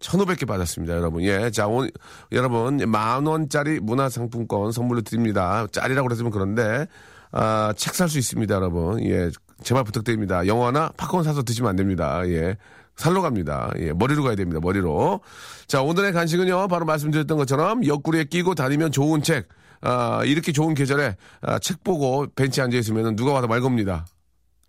1,500개 0.00 0.46
받았습니다, 0.46 0.94
여러분. 0.94 1.22
예. 1.22 1.50
자, 1.50 1.66
오늘, 1.66 1.90
여러분, 2.32 2.76
만 2.90 3.26
원짜리 3.26 3.80
문화상품권 3.80 4.72
선물로 4.72 5.02
드립니다. 5.02 5.66
짤이라고 5.72 6.06
그랬으면 6.08 6.30
그런데, 6.30 6.86
아, 7.32 7.72
책 7.76 7.94
살 7.94 8.08
수 8.08 8.18
있습니다, 8.18 8.54
여러분. 8.54 9.02
예. 9.04 9.30
제발 9.62 9.84
부탁드립니다. 9.84 10.46
영화나 10.46 10.90
팝콘 10.96 11.24
사서 11.24 11.42
드시면 11.42 11.70
안 11.70 11.76
됩니다. 11.76 12.20
예. 12.28 12.56
살로 12.96 13.22
갑니다. 13.22 13.70
예. 13.78 13.92
머리로 13.92 14.22
가야 14.22 14.34
됩니다, 14.36 14.60
머리로. 14.62 15.20
자, 15.66 15.82
오늘의 15.82 16.12
간식은요, 16.12 16.68
바로 16.68 16.84
말씀드렸던 16.84 17.36
것처럼 17.38 17.86
옆구리에 17.86 18.24
끼고 18.24 18.54
다니면 18.54 18.92
좋은 18.92 19.22
책. 19.22 19.48
아, 19.82 20.22
이렇게 20.24 20.52
좋은 20.52 20.74
계절에 20.74 21.16
아, 21.42 21.58
책 21.58 21.84
보고 21.84 22.26
벤치에 22.34 22.64
앉아 22.64 22.76
있으면 22.78 23.16
누가 23.16 23.32
와서 23.32 23.46
말 23.46 23.60
겁니다. 23.60 24.06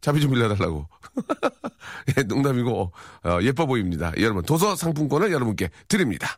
차비 0.01 0.21
좀 0.21 0.31
빌려달라고. 0.31 0.87
예, 2.17 2.23
농담이고, 2.23 2.91
어, 3.23 3.39
예뻐 3.41 3.65
보입니다. 3.65 4.11
여러분, 4.19 4.43
도서 4.43 4.75
상품권을 4.75 5.31
여러분께 5.31 5.69
드립니다. 5.87 6.37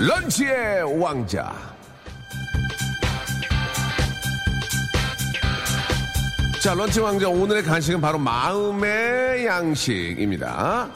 런치의 0.00 0.98
왕자. 0.98 1.54
자, 6.62 6.72
런치 6.72 7.00
왕자 7.00 7.28
오늘의 7.28 7.62
간식은 7.62 8.00
바로 8.00 8.18
마음의 8.18 9.44
양식입니다. 9.44 10.88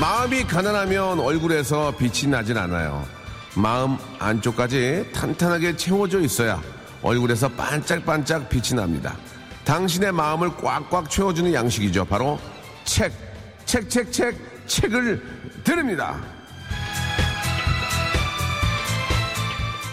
마음이 0.00 0.44
가난하면 0.44 1.20
얼굴에서 1.20 1.94
빛이 1.98 2.30
나진 2.30 2.56
않아요. 2.56 3.04
마음 3.54 3.98
안쪽까지 4.18 5.10
탄탄하게 5.14 5.76
채워져 5.76 6.20
있어야 6.20 6.62
얼굴에서 7.02 7.50
반짝반짝 7.50 8.48
빛이 8.48 8.74
납니다. 8.74 9.14
당신의 9.66 10.12
마음을 10.12 10.56
꽉꽉 10.56 11.10
채워주는 11.10 11.52
양식이죠. 11.52 12.06
바로 12.06 12.38
책, 12.84 13.12
책, 13.66 13.90
책, 13.90 14.10
책, 14.10 14.55
책을 14.66 15.22
드립니다. 15.64 16.20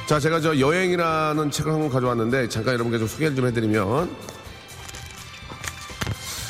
자, 0.08 0.20
제가 0.20 0.40
저 0.42 0.60
여행이라는 0.60 1.50
책을 1.52 1.72
한 1.72 1.80
권 1.80 1.90
가져왔는데 1.90 2.50
잠깐 2.50 2.74
여러분께 2.74 3.00
좀 3.00 3.08
소개를 3.08 3.36
좀 3.36 3.48
해드리면 3.48 4.16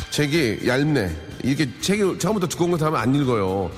책이 0.09 0.61
얇네. 0.67 1.15
이렇게 1.43 1.69
책이 1.79 2.17
처음부터 2.19 2.47
두꺼운 2.47 2.71
거 2.71 2.85
하면 2.85 2.99
안 2.99 3.13
읽어요. 3.15 3.71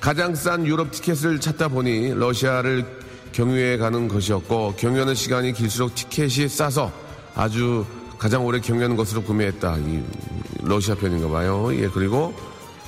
가장 0.00 0.34
싼 0.34 0.66
유럽 0.66 0.90
티켓을 0.90 1.40
찾다 1.40 1.68
보니 1.68 2.14
러시아를 2.14 2.84
경유해 3.32 3.78
가는 3.78 4.08
것이었고 4.08 4.74
경유하는 4.76 5.14
시간이 5.14 5.52
길수록 5.52 5.94
티켓이 5.94 6.48
싸서 6.48 6.92
아주 7.34 7.86
가장 8.18 8.44
오래 8.44 8.60
경유하는 8.60 8.96
것으로 8.96 9.22
구매했다. 9.22 9.76
이 9.78 10.02
러시아 10.62 10.94
편인가 10.94 11.28
봐요. 11.28 11.74
예, 11.74 11.88
그리고 11.88 12.34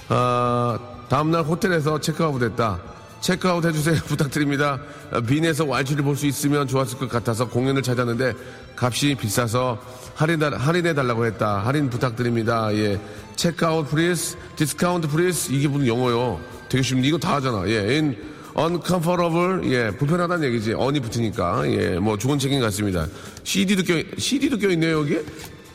아, 0.08 0.78
다음날 1.08 1.42
호텔에서 1.44 2.00
체크아웃 2.00 2.42
했다. 2.42 2.80
체크아웃 3.20 3.64
해주세요. 3.64 3.96
부탁드립니다. 4.06 4.78
빈에서 5.26 5.64
왈츠를 5.64 6.04
볼 6.04 6.16
수 6.16 6.26
있으면 6.26 6.66
좋았을 6.66 6.98
것 6.98 7.08
같아서 7.08 7.48
공연을 7.48 7.82
찾았는데 7.82 8.34
값이 8.76 9.14
비싸서 9.14 9.78
할인, 10.14 10.42
할인해달라고 10.42 11.24
했다. 11.26 11.58
할인 11.58 11.88
부탁드립니다. 11.90 12.72
예. 12.74 13.00
check 13.36 13.69
out 13.69 13.88
please, 13.88 14.36
discount 14.56 15.08
please. 15.08 15.52
이게 15.52 15.68
무슨 15.68 15.86
영어요. 15.86 16.40
되게 16.68 16.82
쉽네. 16.82 17.06
이거 17.08 17.18
다 17.18 17.34
하잖아. 17.36 17.64
예. 17.68 17.78
in 17.78 18.16
uncomfortable. 18.56 19.72
예. 19.72 19.90
불편하다는 19.96 20.46
얘기지. 20.48 20.74
un이 20.74 21.00
붙으니까. 21.00 21.62
예. 21.70 21.98
뭐 21.98 22.16
좋은 22.18 22.38
책인 22.38 22.60
것 22.60 22.66
같습니다. 22.66 23.06
CD도 23.42 23.82
껴, 23.84 24.02
CD도 24.18 24.58
껴있네요, 24.58 24.98
여기? 25.00 25.18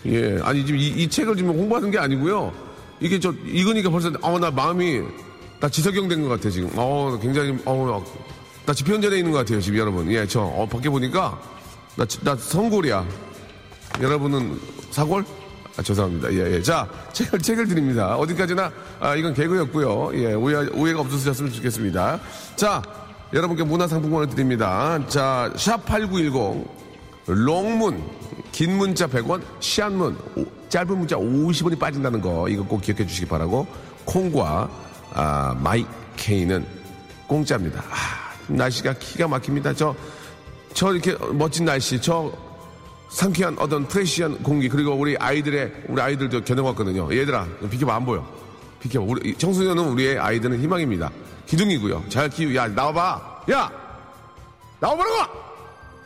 예. 0.05 0.39
아니, 0.43 0.65
지금 0.65 0.79
이, 0.79 0.87
이 0.87 1.07
책을 1.09 1.35
지금 1.35 1.51
홍보하는 1.51 1.91
게 1.91 1.97
아니고요. 1.97 2.68
이게 2.99 3.19
저, 3.19 3.33
읽으니까 3.45 3.89
벌써, 3.89 4.11
어, 4.21 4.39
나 4.39 4.51
마음이, 4.51 5.01
나 5.59 5.69
지석영 5.69 6.07
된 6.07 6.23
것 6.23 6.29
같아, 6.29 6.49
지금. 6.49 6.69
어, 6.75 7.17
굉장히, 7.21 7.57
어, 7.65 8.03
나 8.65 8.73
집현전에 8.73 9.17
있는 9.17 9.31
것 9.31 9.39
같아요, 9.39 9.61
지금 9.61 9.79
여러분. 9.79 10.11
예, 10.11 10.25
저, 10.27 10.41
어, 10.41 10.65
밖에 10.67 10.89
보니까, 10.89 11.39
나, 11.95 12.05
나 12.21 12.35
성골이야. 12.35 13.05
여러분은 14.01 14.59
사골? 14.91 15.25
아, 15.77 15.81
죄송합니다. 15.81 16.33
예, 16.33 16.55
예. 16.55 16.61
자, 16.61 16.87
책을, 17.13 17.39
책을 17.39 17.67
드립니다. 17.67 18.15
어디까지나, 18.17 18.71
아, 18.99 19.15
이건 19.15 19.33
개그였고요. 19.33 20.11
예, 20.15 20.33
오해, 20.33 20.67
오해가 20.73 20.99
없으셨으면 21.01 21.51
좋겠습니다. 21.53 22.19
자, 22.55 22.81
여러분께 23.33 23.63
문화상품권을 23.63 24.27
드립니다. 24.29 24.99
자, 25.07 25.51
샵8910, 25.55 26.67
롱문, 27.33 28.03
긴 28.51 28.77
문자 28.77 29.07
100원, 29.07 29.41
시안문, 29.59 30.17
오- 30.35 30.45
짧은 30.69 30.97
문자 30.97 31.15
50원이 31.15 31.77
빠진다는 31.79 32.21
거, 32.21 32.47
이거 32.49 32.63
꼭 32.63 32.81
기억해 32.81 33.05
주시기 33.05 33.27
바라고, 33.27 33.67
콩과, 34.05 34.69
아, 35.13 35.55
마이 35.61 35.85
케이는 36.17 36.65
공짜입니다. 37.27 37.81
아, 37.89 38.33
날씨가 38.47 38.93
기가 38.99 39.27
막힙니다. 39.27 39.73
저, 39.73 39.95
저 40.73 40.91
이렇게 40.91 41.15
멋진 41.33 41.65
날씨, 41.65 42.01
저 42.01 42.31
상쾌한 43.09 43.55
어떤 43.59 43.87
fresh한 43.87 44.41
공기 44.43 44.69
그리고 44.69 44.93
우리 44.93 45.17
아이들의 45.17 45.85
우리 45.87 46.01
아이들도 46.01 46.43
견학 46.43 46.63
왔거든요. 46.65 47.11
얘들아 47.15 47.47
좀 47.59 47.69
비켜봐 47.69 47.95
안 47.95 48.05
보여. 48.05 48.23
비켜봐. 48.79 49.05
우리 49.07 49.35
청소년은 49.35 49.83
우리의 49.89 50.19
아이들은 50.19 50.59
희망입니다. 50.61 51.09
기둥이고요. 51.47 52.03
잘 52.09 52.29
키우. 52.29 52.53
야 52.55 52.67
나와봐. 52.67 53.45
야 53.51 53.71
나와보라고. 54.79 55.48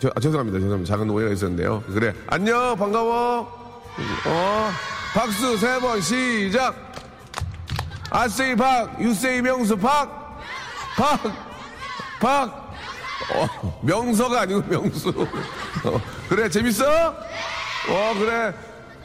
저, 0.04 0.10
아, 0.14 0.20
죄송합니다. 0.20 0.60
죄송합니다. 0.60 0.94
작은 0.94 1.10
오해가 1.10 1.32
있었는데요. 1.32 1.82
그래 1.88 2.14
안녕 2.28 2.76
반가워. 2.76 3.48
어 4.28 4.70
박수 5.14 5.56
세 5.56 5.80
번 5.80 6.02
시작. 6.02 6.76
아세이 8.10 8.54
박 8.58 9.00
유세이 9.02 9.42
명수 9.42 9.78
박 9.78 10.42
박, 10.98 11.22
박, 12.20 12.74
어, 13.34 13.80
명서가 13.82 14.42
아니고 14.42 14.62
명수. 14.68 15.10
어, 15.86 16.02
그래, 16.30 16.48
재밌어? 16.50 16.86
어, 17.10 18.14
그래. 18.20 18.54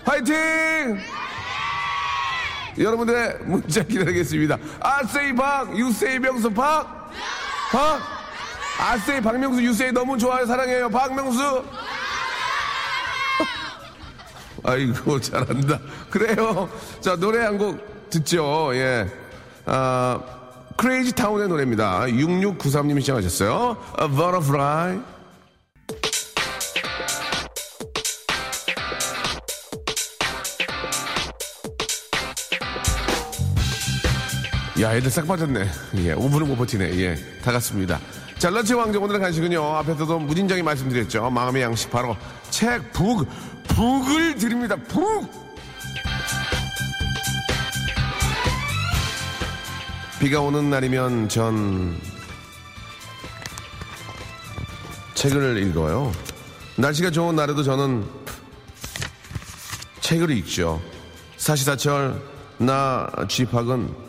화이팅! 0.04 0.98
여러분들의 2.76 3.38
문자 3.44 3.82
기다리겠습니다. 3.82 4.58
아세이 4.80 5.34
박, 5.34 5.74
유세이 5.78 6.18
명수 6.18 6.50
박, 6.50 7.10
박, 7.72 8.00
아세이 8.78 9.20
박명수, 9.20 9.62
유세이 9.62 9.92
너무 9.92 10.16
좋아요. 10.18 10.46
사랑해요. 10.46 10.88
박명수. 10.88 11.40
아이고, 14.64 15.20
잘한다. 15.20 15.78
그래요. 16.10 16.68
자, 17.00 17.16
노래 17.16 17.44
한 17.44 17.58
곡 17.58 18.10
듣죠. 18.10 18.70
예. 18.74 19.06
아, 19.66 20.20
크레이지 20.76 21.12
타운의 21.12 21.48
노래입니다. 21.48 22.02
6693님이 22.02 23.00
시청하셨어요. 23.00 23.76
A 24.00 24.08
Butterfly. 24.08 25.00
야, 34.80 34.94
애들 34.94 35.10
싹 35.10 35.26
빠졌네. 35.26 35.60
예, 35.96 36.14
5분을 36.14 36.46
못 36.46 36.56
버티네. 36.56 36.96
예, 37.00 37.16
다 37.42 37.50
갔습니다. 37.50 37.98
자, 38.38 38.50
런치 38.50 38.72
왕정 38.72 39.02
오늘의 39.02 39.20
간식은요. 39.20 39.60
앞에서도 39.78 40.20
무진장이 40.20 40.62
말씀드렸죠. 40.62 41.28
마음의 41.28 41.60
양식 41.62 41.90
바로 41.90 42.16
책, 42.50 42.92
북, 42.92 43.26
북을 43.66 44.36
드립니다. 44.36 44.76
북! 44.76 45.28
비가 50.20 50.40
오는 50.40 50.70
날이면 50.70 51.28
전 51.28 51.98
책을 55.14 55.60
읽어요. 55.64 56.12
날씨가 56.76 57.10
좋은 57.10 57.34
날에도 57.34 57.64
저는 57.64 58.08
책을 59.98 60.30
읽죠. 60.30 60.80
사시사철 61.38 62.22
나 62.58 63.10
쥐팍은 63.28 64.07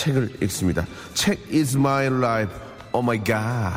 책을 0.00 0.30
읽습니다. 0.44 0.86
책 1.12 1.38
is 1.52 1.76
my 1.76 2.06
life. 2.06 2.54
Oh 2.92 3.04
my 3.04 3.22
god. 3.22 3.76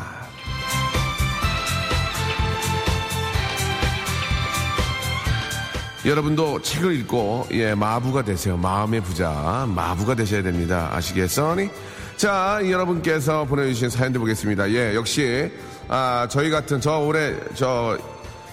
여러분도 6.06 6.62
책을 6.62 6.94
읽고 7.00 7.48
예 7.52 7.74
마부가 7.74 8.22
되세요. 8.22 8.56
마음의 8.56 9.02
부자 9.02 9.66
마부가 9.68 10.14
되셔야 10.14 10.42
됩니다. 10.42 10.88
아시겠어니? 10.94 11.68
자 12.16 12.60
여러분께서 12.62 13.44
보내주신 13.44 13.90
사연들 13.90 14.18
보겠습니다. 14.20 14.70
예 14.70 14.94
역시 14.94 15.52
아 15.88 16.26
저희 16.30 16.48
같은 16.48 16.80
저 16.80 17.00
올해 17.00 17.34
저 17.54 17.98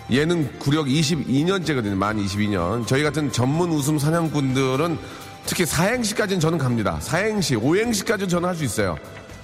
예능 0.09 0.49
구력 0.59 0.87
22년째거든요. 0.87 1.95
만 1.95 2.17
22년. 2.17 2.85
저희 2.85 3.01
같은 3.01 3.31
전문 3.31 3.71
웃음 3.71 3.97
사냥꾼들은 3.97 4.97
특히 5.51 5.65
사행시까지는 5.65 6.39
저는 6.39 6.57
갑니다. 6.57 6.97
사행시, 7.01 7.57
오행시까지는 7.57 8.29
저는 8.29 8.47
할 8.47 8.55
수 8.55 8.63
있어요. 8.63 8.97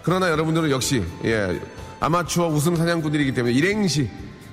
그러나 0.04 0.30
여러분들은 0.30 0.72
역시 0.72 1.04
예 1.26 1.60
아마추어 2.00 2.48
웃음 2.48 2.78
사냥꾼들이기 2.78 3.34
때문에 3.34 3.54
일행시 3.54 4.10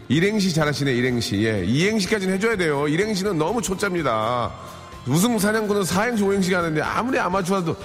일행시 0.08 0.52
잘하시네 0.52 0.92
일행시. 0.92 1.44
예 1.44 1.64
이행시까지는 1.64 2.34
해줘야 2.34 2.56
돼요. 2.56 2.88
일행시는 2.88 3.38
너무 3.38 3.62
초짜입니다. 3.62 4.50
웃음 5.06 5.38
사냥꾼은 5.38 5.84
사행시 5.84 6.24
오행시 6.24 6.50
가는데 6.50 6.82
아무리 6.82 7.20
아마추어도 7.20 7.76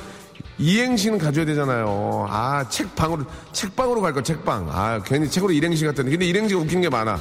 이행시는 0.57 1.19
가져야 1.19 1.45
되잖아요. 1.45 2.25
아 2.27 2.67
책방으로 2.69 3.23
책방으로 3.51 4.01
갈 4.01 4.13
거 4.13 4.23
책방. 4.23 4.67
아 4.71 4.99
괜히 5.05 5.29
책으로 5.29 5.51
일행시 5.53 5.85
같던데 5.85 6.09
근데 6.09 6.25
일행시가 6.25 6.59
웃긴 6.59 6.81
게 6.81 6.89
많아 6.89 7.19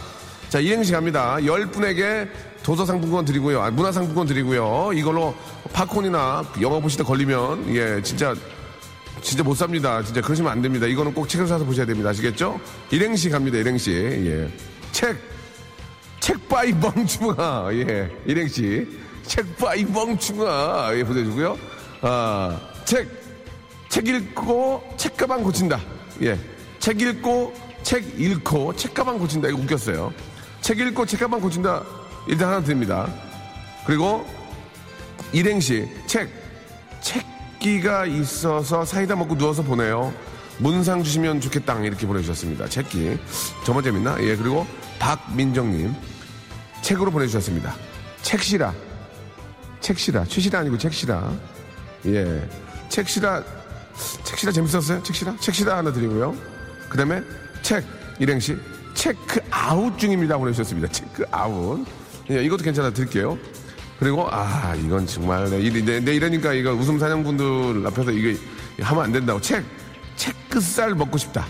자 0.49 0.61
이행시 0.61 0.93
갑니다 0.93 1.39
열 1.45 1.67
분에게 1.67 2.29
도서 2.63 2.85
상품권 2.85 3.25
드리고요 3.25 3.63
아, 3.63 3.71
문화 3.71 3.93
상품권 3.93 4.27
드리고요 4.27 4.93
이걸로 4.95 5.35
팝콘이나 5.73 6.45
영화 6.61 6.81
보시다 6.81 7.05
걸리면 7.05 7.75
예 7.75 8.03
진짜 8.03 8.35
진짜 9.23 9.43
못 9.43 9.55
삽니다. 9.55 10.03
진짜 10.03 10.21
그러시면 10.21 10.51
안 10.51 10.63
됩니다. 10.63 10.87
이거는 10.87 11.15
꼭 11.15 11.29
책을 11.29 11.47
사서 11.47 11.65
보셔야 11.65 11.87
됩니다. 11.87 12.11
아시겠죠? 12.11 12.61
일행시 12.91 13.31
갑니다. 13.31 13.59
일행시. 13.59 13.93
예. 13.93 14.49
책. 14.93 15.17
책바이 16.21 16.73
멍충아. 16.73 17.69
예. 17.73 18.11
일행시. 18.27 18.87
책바이 19.25 19.85
멍충아. 19.85 20.91
예, 20.95 21.05
보내주고요. 21.05 21.59
아, 22.03 22.61
책. 22.85 23.09
책 23.89 24.09
읽고 24.09 24.83
책가방 24.97 25.43
고친다. 25.43 25.81
예. 26.23 26.39
책 26.79 27.01
읽고 27.01 27.55
책 27.83 28.21
읽고 28.21 28.77
책가방 28.77 29.19
고친다. 29.19 29.49
이거 29.49 29.59
웃겼어요. 29.59 30.13
책 30.69 30.81
읽고 30.81 31.07
책가방 31.07 31.41
고친다. 31.41 31.83
일단 32.27 32.51
하나 32.51 32.63
드립니다. 32.63 33.09
그리고 33.87 34.29
일행시 35.33 35.89
책 36.07 36.29
책기가 37.01 38.05
있어서 38.05 38.85
사이다 38.85 39.17
먹고 39.17 39.39
누워서 39.39 39.63
보내요. 39.63 40.13
문상 40.59 41.03
주시면 41.03 41.41
좋겠다 41.41 41.81
이렇게 41.81 42.07
보내주셨습니다. 42.07 42.69
책기 42.69 43.19
정말 43.65 43.83
재밌나? 43.83 44.23
예 44.23 44.37
그리고 44.37 44.67
박민정님 44.99 45.95
책으로 46.83 47.13
보내주셨습니다. 47.13 47.75
책시라 48.21 48.75
책시라 49.81 50.27
최시라 50.27 50.59
아니고 50.59 50.77
책시라 50.77 51.33
예 52.09 52.47
책시라 52.91 53.43
책시라 54.23 54.53
재밌었어요? 54.53 55.03
책시라 55.03 55.35
책시라 55.41 55.79
하나 55.79 55.91
드리고요. 55.91 56.37
그다음에 56.91 57.23
책 57.63 57.87
일행시 58.19 58.59
체크 59.03 59.41
아웃 59.53 59.97
중입니다. 59.97 60.37
보내주셨습니다. 60.37 60.89
체크 60.89 61.25
아웃. 61.31 61.87
예 62.31 62.43
이것도 62.43 62.65
괜찮아 62.65 62.91
드릴게요. 62.91 63.39
그리고 64.01 64.27
아 64.29 64.75
이건 64.75 65.07
정말 65.07 65.49
내, 65.49 65.61
일- 65.61 65.85
내, 65.85 66.01
내 66.01 66.15
이러니까 66.17 66.53
이거 66.53 66.73
웃음 66.73 66.99
사냥분들 66.99 67.87
앞에서 67.87 68.11
이게 68.11 68.37
하면 68.81 69.05
안 69.05 69.13
된다고. 69.13 69.41
책 69.41 69.65
체크살 70.17 70.97
먹고 70.97 71.17
싶다. 71.17 71.47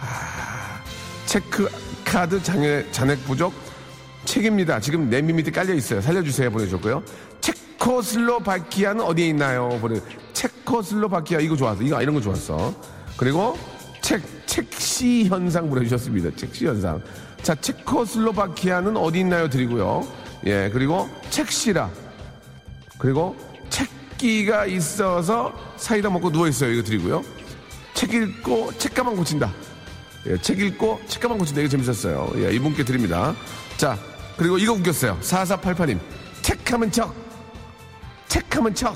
아 0.00 0.80
체크 1.26 1.68
카드 2.04 2.40
장애 2.40 2.88
잔액 2.92 3.24
부족 3.24 3.52
책입니다. 4.24 4.78
지금 4.78 5.10
내 5.10 5.20
밑에 5.20 5.50
깔려 5.50 5.74
있어요. 5.74 6.00
살려주세요. 6.00 6.48
보내줬고요. 6.52 7.02
체코슬로바키아는 7.40 9.04
어디에 9.04 9.26
있나요? 9.30 9.68
보내 9.80 10.00
체코슬로바키아 10.32 11.40
이거 11.40 11.56
좋았어 11.56 11.82
이거 11.82 12.00
이런 12.00 12.14
거 12.14 12.20
좋았어. 12.20 12.72
그리고 13.16 13.58
책 14.00 14.22
책시 14.54 15.24
현상 15.24 15.68
보내주셨습니다 15.68 16.30
책시 16.36 16.66
현상 16.66 17.02
자 17.42 17.54
체코슬로바키아는 17.56 18.96
어디 18.96 19.20
있나요 19.20 19.48
드리고요 19.48 20.06
예 20.46 20.70
그리고 20.72 21.08
책시라 21.30 21.90
그리고 22.98 23.36
책기가 23.68 24.66
있어서 24.66 25.52
사이다 25.76 26.08
먹고 26.10 26.30
누워있어요. 26.30 26.72
이거 26.72 26.82
드리고요. 26.82 27.22
책 27.92 28.14
읽고 28.14 28.72
책가방 28.78 29.16
고친다. 29.16 29.52
예, 30.26 30.38
책 30.38 30.60
읽고 30.60 31.00
책가방 31.06 31.36
고친다. 31.38 31.60
이거 31.60 31.68
재밌었어요. 31.68 32.32
예, 32.36 32.54
이분께 32.54 32.84
드립니다. 32.84 33.34
자, 33.76 33.98
그리고 34.36 34.56
이거 34.58 34.72
웃겼어요. 34.72 35.18
4488님. 35.20 35.98
책하면 36.42 36.90
척. 36.90 37.14
책하면 38.28 38.74
척. 38.74 38.94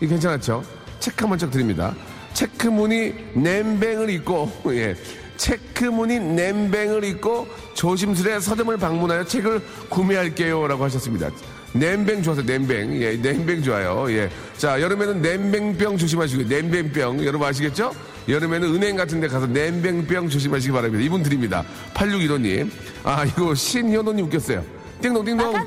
이거 0.00 0.10
괜찮았죠? 0.10 0.62
책하면 1.00 1.38
척 1.38 1.50
드립니다. 1.50 1.94
체크 2.38 2.68
무늬 2.68 3.12
냄뱅을 3.34 4.10
입고, 4.10 4.48
예. 4.76 4.94
체크 5.36 5.86
무늬 5.86 6.20
냄뱅을 6.20 7.02
입고 7.02 7.48
조심스레 7.74 8.38
서점을 8.38 8.76
방문하여 8.76 9.24
책을 9.24 9.60
구매할게요라고 9.88 10.84
하셨습니다. 10.84 11.30
냄뱅 11.72 12.22
좋아서 12.22 12.40
냄뱅 12.42 12.94
예 13.02 13.16
냄뱅 13.16 13.62
좋아요 13.62 14.06
예자 14.10 14.80
여름에는 14.80 15.20
냄뱅병 15.20 15.98
조심하시고요 15.98 16.48
냄뱅병 16.48 17.22
여러분 17.26 17.46
아시겠죠 17.46 17.92
여름에는 18.26 18.74
은행 18.74 18.96
같은 18.96 19.20
데 19.20 19.28
가서 19.28 19.46
냄뱅병 19.46 20.30
조심하시기 20.30 20.72
바랍니다 20.72 21.04
이분 21.04 21.22
드립니다 21.22 21.62
8615님 21.92 22.70
아 23.04 23.26
이거 23.26 23.54
신현호님 23.54 24.24
웃겼어요 24.24 24.64
띵동띵동. 25.02 25.66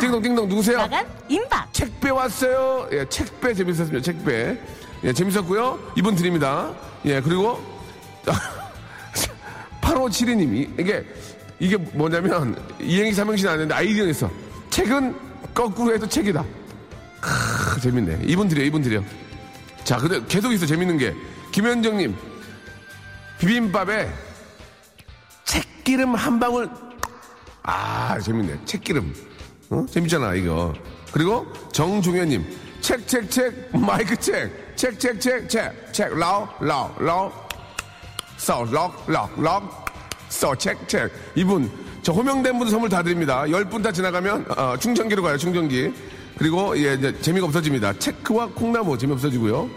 띵동띵동 0.00 0.48
누구세요 0.48 0.78
나간 0.78 1.06
임박. 1.28 1.72
책배 1.72 2.10
왔어요. 2.10 2.88
예, 2.92 3.04
책배 3.08 3.54
재밌었습니다. 3.54 4.00
책배. 4.00 4.56
예, 5.04 5.12
재밌었고요. 5.12 5.92
이분 5.96 6.14
드립니다. 6.14 6.74
예, 7.04 7.20
그리고 7.20 7.60
8572님이 9.80 10.80
이게 10.80 11.04
이게 11.60 11.76
뭐냐면 11.76 12.56
이행시 12.80 13.14
삼행시는 13.14 13.52
아는데 13.52 13.74
아이디어는 13.74 14.10
있어. 14.10 14.30
책은 14.70 15.14
거꾸로 15.54 15.94
해도 15.94 16.08
책이다. 16.08 16.44
크, 17.20 17.80
재밌네. 17.80 18.20
이분 18.24 18.48
드려, 18.48 18.62
이분 18.62 18.82
드려. 18.82 19.02
자, 19.84 19.96
근데 19.96 20.20
계속 20.28 20.52
있어 20.52 20.66
재밌는 20.66 20.98
게 20.98 21.14
김현정 21.50 21.96
님 21.96 22.14
비빔밥에 23.38 24.12
책기름 25.44 26.14
한 26.14 26.38
방울 26.38 26.68
아, 27.62 28.18
재밌네. 28.18 28.60
책기름. 28.64 29.14
어? 29.68 29.84
재밌잖아, 29.90 30.34
이거. 30.34 30.72
그리고 31.12 31.46
정종현님. 31.72 32.42
책, 32.80 33.06
책, 33.06 33.30
책, 33.30 33.76
마이크 33.76 34.16
책. 34.16 34.67
책, 34.78 34.96
책, 35.00 35.20
책, 35.20 35.48
책, 35.48 35.92
책, 35.92 36.16
라우, 36.16 36.46
라우, 36.60 36.88
라우. 37.00 37.32
써, 38.36 38.64
럭, 38.70 39.02
럭, 39.08 39.28
럭. 39.42 39.86
써, 40.28 40.54
책, 40.54 40.86
책. 40.88 41.10
이분, 41.34 41.68
저 42.00 42.12
호명된 42.12 42.56
분 42.56 42.70
선물 42.70 42.88
다 42.88 43.02
드립니다. 43.02 43.44
열 43.50 43.64
분 43.64 43.82
다 43.82 43.90
지나가면, 43.90 44.46
어, 44.56 44.76
충전기로 44.78 45.20
가요, 45.20 45.36
충전기. 45.36 45.92
그리고, 46.38 46.78
예, 46.78 46.94
이제 46.94 47.12
재미가 47.20 47.46
없어집니다. 47.46 47.94
체크와 47.98 48.46
콩나무 48.54 48.96
재미 48.96 49.14
없어지고요. 49.14 49.68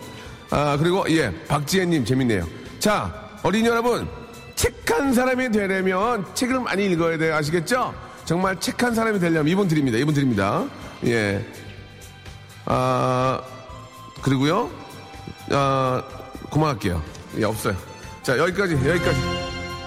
아, 0.52 0.78
그리고, 0.78 1.04
예, 1.10 1.34
박지혜님 1.48 2.06
재밌네요. 2.06 2.46
자, 2.78 3.12
어린이 3.42 3.68
여러분, 3.68 4.08
책한 4.54 5.16
사람이 5.16 5.50
되려면 5.50 6.24
책을 6.36 6.60
많이 6.60 6.86
읽어야 6.86 7.18
돼요. 7.18 7.34
아시겠죠? 7.38 7.92
정말 8.26 8.60
책한 8.60 8.94
사람이 8.94 9.18
되려면 9.20 9.48
이분 9.48 9.68
드립니다. 9.68 9.98
이분 9.98 10.14
드립니다. 10.14 10.64
예. 11.06 11.44
아, 12.66 13.42
그리고요. 14.22 14.70
아, 15.50 16.04
그만할게요. 16.52 17.02
예, 17.38 17.44
없어요. 17.46 17.76
자, 18.24 18.38
여기까지, 18.38 18.74
여기까지. 18.76 19.20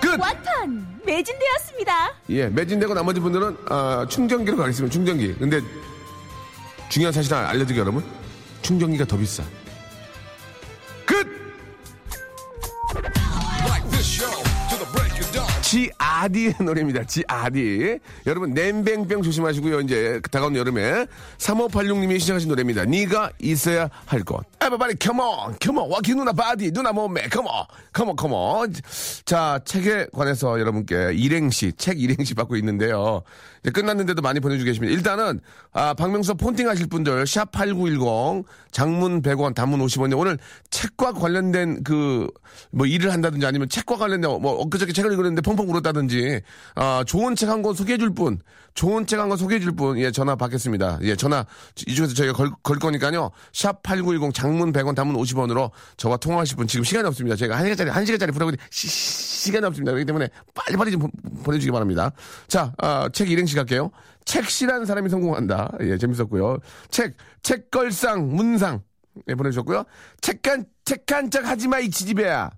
끝! 0.01 0.21
완판 0.21 1.01
매진되었습니다. 1.05 2.13
예, 2.31 2.47
매진되고 2.49 2.95
나머지 2.95 3.21
분들은, 3.21 3.57
아, 3.69 4.07
충전기로 4.09 4.57
가겠습니다. 4.57 4.93
충전기. 4.93 5.35
근데 5.35 5.61
중요한 6.89 7.13
사실 7.13 7.33
하나 7.35 7.49
알려드릴게요, 7.51 7.83
여러분. 7.83 8.05
충전기가 8.63 9.05
더 9.05 9.17
비싸. 9.17 9.43
아디의 16.25 16.55
노래입니다. 16.65 17.05
지아디. 17.05 17.99
여러분, 18.27 18.55
냉방병 18.55 19.23
조심하시고요. 19.23 19.81
이제 19.81 20.21
다가온 20.31 20.57
여름에 20.57 21.07
3586님이 21.39 22.19
시작하신 22.19 22.49
노래입니다. 22.49 22.85
네가 22.85 23.31
있어야 23.41 23.89
할 24.07 24.23
곳. 24.23 24.45
everybody 24.61 24.95
come 24.97 25.37
on 25.37 25.57
come 25.61 25.81
on 25.81 25.91
와키 25.91 26.15
누나 26.15 26.33
body 26.33 26.73
누나 26.73 26.91
몸매 26.93 27.29
come 27.29 27.43
on 27.43 27.51
come 27.93 28.09
on 28.09 28.17
come 28.17 28.54
on 28.54 28.73
자 29.27 29.61
책에 29.65 30.07
관해서 30.13 30.59
여러분께 30.59 31.13
일행시 31.13 31.73
책 31.77 32.01
일행시 32.01 32.33
받고 32.35 32.57
있는데요 32.57 33.23
끝났는데도 33.73 34.21
많이 34.23 34.41
보내주고 34.41 34.67
계십니다. 34.67 34.95
일단은 34.95 35.41
아 35.73 35.95
박명수 35.95 36.35
폰팅 36.35 36.69
하실 36.69 36.87
분들 36.87 37.27
샵 37.27 37.51
8910 37.53 38.45
장문 38.71 39.23
100원 39.23 39.55
단문 39.55 39.81
50원인데 39.81 40.19
오늘 40.19 40.39
책과 40.71 41.13
관련된 41.13 41.83
그 41.85 42.29
뭐 42.71 42.87
일을 42.87 43.13
한다든지 43.13 43.45
아니면 43.47 43.69
책과 43.69 43.97
관련된 43.97 44.31
뭐 44.41 44.53
엊그저께 44.63 44.93
책을 44.93 45.13
읽었는데 45.13 45.41
펑펑 45.43 45.69
울었다든지 45.69 46.41
아 46.77 47.03
좋은 47.05 47.35
책 47.35 47.49
한 47.49 47.63
권 47.63 47.75
소개해 47.75 47.99
줄 47.99 48.11
분 48.15 48.39
좋은 48.75 49.07
책 49.07 49.19
한 49.19 49.29
권 49.29 49.37
소개해 49.39 49.59
줄 49.61 49.73
분 49.75 49.99
예 49.99 50.13
전화 50.13 50.37
받겠습니다. 50.37 50.99
예 51.03 51.17
전화 51.17 51.45
이 51.89 51.95
중에서 51.97 52.15
저희가 52.15 52.33
걸, 52.35 52.51
걸 52.63 52.79
거니까요. 52.79 53.31
샵 53.53 53.83
8910 53.83 54.33
장문 54.35 54.73
100원 54.73 54.95
단문 54.95 55.17
50원으로 55.17 55.71
저와 55.97 56.17
통화하실 56.19 56.57
분 56.57 56.69
지금 56.69 56.85
시간이 56.85 57.07
없습니다. 57.09 57.35
저희가 57.37 57.57
한 57.57 57.65
시간짜리 57.65 57.91
한 57.91 58.07
시간짜리 58.07 58.31
프로그램 58.31 58.57
시, 58.71 58.87
시간이 58.89 59.67
없습니다. 59.67 59.91
그렇기 59.91 60.07
때문에 60.07 60.29
빨리빨리 60.55 60.93
좀 60.93 61.01
보- 61.01 61.11
보내주기 61.43 61.73
바랍니다. 61.73 62.13
자책 62.47 63.31
일행 63.31 63.47
시 63.47 63.54
갈게요 63.55 63.91
책 64.25 64.49
싫어하는 64.49 64.87
사람이 64.87 65.09
성공한다 65.09 65.73
예 65.81 65.99
재밌었고요 65.99 66.59
책 66.91 67.17
책걸상 67.43 68.35
문상 68.35 68.83
예, 69.29 69.35
보내주셨고요. 69.35 69.85
책한, 70.21 70.67
책한 70.85 71.31
척 71.31 71.45
하지 71.47 71.69
마, 71.69 71.79
이 71.79 71.91
지지배야. 71.91 72.51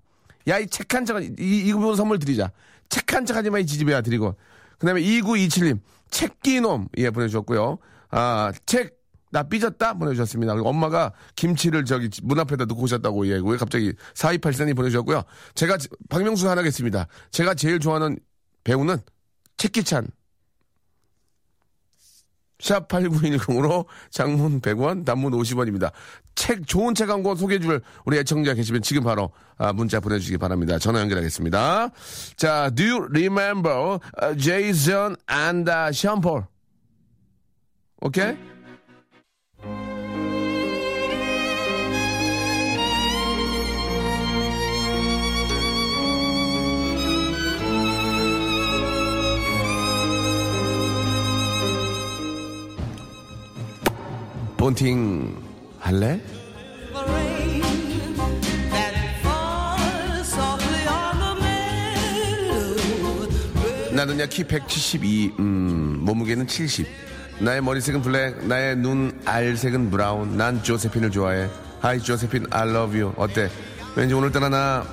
야, 0.47 0.59
이 0.59 0.67
책한 0.67 1.05
척, 1.05 1.21
이, 1.21 1.29
이거 1.39 1.79
보고 1.79 1.95
선물 1.95 2.19
드리자. 2.19 2.51
책한 2.89 3.25
척 3.25 3.37
하지 3.37 3.49
마, 3.49 3.59
이 3.59 3.65
지지배야 3.65 4.01
드리고. 4.01 4.35
그 4.77 4.85
다음에 4.85 5.01
2927님, 5.01 5.79
책기놈, 6.09 6.87
예, 6.97 7.09
보내주셨고요. 7.09 7.77
아, 8.09 8.51
책, 8.65 8.97
나 9.31 9.43
삐졌다? 9.43 9.95
보내주셨습니다. 9.95 10.53
그리고 10.53 10.69
엄마가 10.69 11.13
김치를 11.35 11.85
저기 11.85 12.09
문 12.23 12.39
앞에다 12.39 12.65
놓고 12.65 12.81
오셨다고, 12.83 13.27
예, 13.27 13.41
왜 13.43 13.57
갑자기 13.57 13.93
4284님 14.13 14.75
보내주셨고요. 14.75 15.23
제가, 15.53 15.77
박명수 16.09 16.49
하나 16.49 16.59
하겠습니다. 16.61 17.07
제가 17.31 17.53
제일 17.53 17.79
좋아하는 17.79 18.17
배우는 18.63 18.97
책기찬. 19.57 20.07
샵 22.59 22.87
8910으로 22.87 23.85
장문 24.09 24.61
100원, 24.61 25.05
단문 25.05 25.31
50원입니다. 25.33 25.91
책, 26.35 26.65
좋은 26.67 26.95
책 26.95 27.09
한 27.09 27.23
권 27.23 27.35
소개해 27.35 27.59
줄 27.59 27.81
우리 28.05 28.17
애청자 28.17 28.53
계시면 28.53 28.81
지금 28.81 29.03
바로 29.03 29.31
아, 29.57 29.73
문자 29.73 29.99
보내주시기 29.99 30.37
바랍니다. 30.37 30.77
전화 30.79 30.99
연결하겠습니다. 31.01 31.89
자, 32.35 32.69
do 32.71 32.83
you 32.83 33.07
remember 33.09 33.99
uh, 34.21 34.35
Jason 34.37 35.15
and 35.31 35.69
uh, 35.69 35.89
Sean 35.89 36.21
Paul? 36.21 36.43
오케이? 38.01 38.35
폰팅 54.67 55.33
할래? 55.79 56.19
나는야 63.93 64.19
키 64.19 64.43
172, 64.43 65.35
음, 65.39 65.99
몸무게는 66.01 66.47
70. 66.47 66.85
나의 67.39 67.61
머리색은 67.61 68.01
black, 68.01 68.45
나의 68.45 68.75
눈알 68.75 69.17
색은 69.23 69.89
brown. 69.89 70.35
난 70.35 70.61
조세핀을 70.61 71.11
좋아해. 71.11 71.47
Hi 71.79 72.01
조세핀, 72.01 72.47
I 72.49 72.69
love 72.69 72.99
you. 72.99 73.13
어때? 73.15 73.49
왠지 73.95 74.13
오늘따라 74.15 74.49
나 74.49 74.85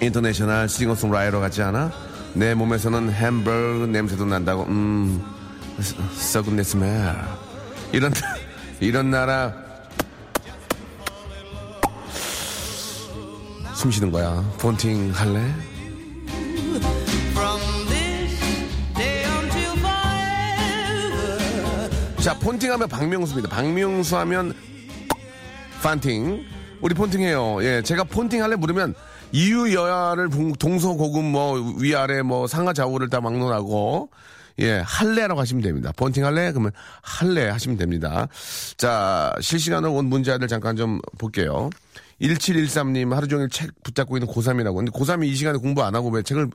international 0.00 0.68
싱어송라이터 0.68 1.40
같지 1.40 1.60
않아? 1.60 1.90
내 2.34 2.54
몸에서는 2.54 3.10
햄버거 3.10 3.84
냄새도 3.84 4.26
난다고. 4.26 4.62
음, 4.68 5.20
썩은 6.14 6.54
내 6.54 6.62
스멜. 6.62 7.42
이런 7.92 8.12
이런 8.82 9.10
나라 9.12 9.54
숨 13.74 13.90
쉬는 13.90 14.10
거야. 14.10 14.42
폰팅 14.58 15.12
할래? 15.14 15.40
자, 22.22 22.38
폰팅 22.38 22.70
하면 22.72 22.88
박명수입니다. 22.88 23.48
박명수 23.54 24.16
하면 24.18 24.54
판팅. 25.82 26.44
우리 26.80 26.94
폰팅해요. 26.94 27.64
예, 27.64 27.82
제가 27.82 28.04
폰팅 28.04 28.42
할래 28.42 28.54
물으면 28.56 28.94
이유 29.32 29.74
여야를 29.74 30.30
동- 30.30 30.52
동서고금 30.52 31.24
뭐 31.24 31.74
위아래 31.78 32.22
뭐 32.22 32.46
상하 32.46 32.72
좌우를 32.72 33.08
다 33.08 33.20
막론하고 33.20 34.10
예, 34.58 34.82
할래라고 34.84 35.40
하시면 35.40 35.62
됩니다. 35.62 35.92
폰팅 35.96 36.24
할래? 36.24 36.50
그러면 36.52 36.72
할래 37.02 37.48
하시면 37.48 37.78
됩니다. 37.78 38.28
자, 38.76 39.34
실시간으로 39.40 39.94
온 39.94 40.06
문자들 40.06 40.48
잠깐 40.48 40.76
좀 40.76 41.00
볼게요. 41.18 41.70
1713님 42.20 43.10
하루 43.10 43.26
종일 43.26 43.48
책 43.48 43.70
붙잡고 43.82 44.16
있는 44.16 44.28
고3이라고. 44.32 44.76
근데 44.76 44.92
고3이 44.92 45.26
이 45.26 45.34
시간에 45.34 45.58
공부 45.58 45.82
안 45.82 45.94
하고 45.94 46.08
왜 46.10 46.22
책을 46.22 46.48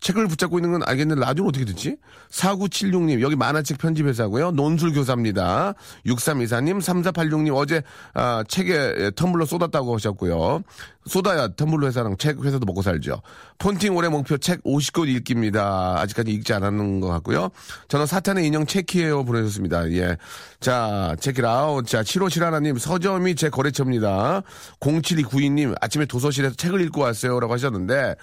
책을 0.00 0.28
붙잡고 0.28 0.58
있는 0.58 0.72
건 0.72 0.82
알겠는데 0.84 1.20
라디오는 1.20 1.48
어떻게 1.48 1.64
듣지? 1.64 1.96
4976님 2.30 3.20
여기 3.20 3.36
만화책 3.36 3.78
편집회사고요. 3.78 4.52
논술교사입니다. 4.52 5.74
6324님 6.06 6.78
3486님 6.80 7.56
어제 7.56 7.82
아, 8.14 8.44
책에 8.46 9.10
텀블러 9.16 9.46
쏟았다고 9.46 9.94
하셨고요. 9.94 10.62
쏟아야 11.06 11.48
텀블러 11.48 11.86
회사랑 11.86 12.16
책 12.18 12.44
회사도 12.44 12.66
먹고 12.66 12.82
살죠. 12.82 13.22
폰팅 13.58 13.96
올해 13.96 14.08
목표 14.08 14.36
책 14.36 14.62
50권 14.62 15.08
읽기입니다. 15.08 15.98
아직까지 16.00 16.30
읽지 16.30 16.52
않았는 16.52 17.00
것 17.00 17.08
같고요. 17.08 17.50
저는 17.88 18.06
사탄의 18.06 18.46
인형 18.46 18.66
체키에요 18.66 19.24
보내셨습니다. 19.24 19.90
예. 19.92 20.16
자, 20.60 21.16
체키라웃. 21.18 21.86
자, 21.86 22.02
7571 22.02 22.46
하나님 22.46 22.78
서점이 22.78 23.34
제 23.34 23.48
거래처입니다. 23.48 24.42
0729님 24.80 25.74
아침에 25.80 26.04
도서실에서 26.04 26.54
책을 26.56 26.80
읽고 26.82 27.00
왔어요 27.00 27.40
라고 27.40 27.54
하셨는데 27.54 28.14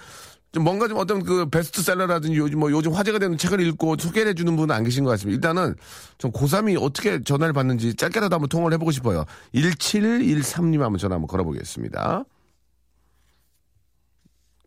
좀 0.56 0.64
뭔가 0.64 0.88
좀 0.88 0.98
어떤 1.00 1.22
그 1.22 1.50
베스트셀러라든지 1.50 2.38
요즘 2.38 2.60
뭐 2.60 2.72
요즘 2.72 2.94
화제가 2.94 3.20
되는 3.20 3.38
책을 3.38 3.60
읽고 3.60 3.98
소개를 4.00 4.30
해주는 4.30 4.56
분은 4.56 4.74
안 4.74 4.86
계신 4.86 5.04
것 5.04 5.10
같습니다. 5.10 5.36
일단은 5.36 5.76
좀 6.18 6.32
고3이 6.32 6.82
어떻게 6.82 7.22
전화를 7.22 7.52
받는지 7.52 7.94
짧게라도 7.94 8.36
한번 8.36 8.48
통화를 8.48 8.76
해보고 8.76 8.92
싶어요. 8.92 9.26
1713님 9.54 10.80
한번 10.80 10.98
전화 10.98 11.16
한번 11.16 11.28
걸어보겠습니다. 11.28 12.24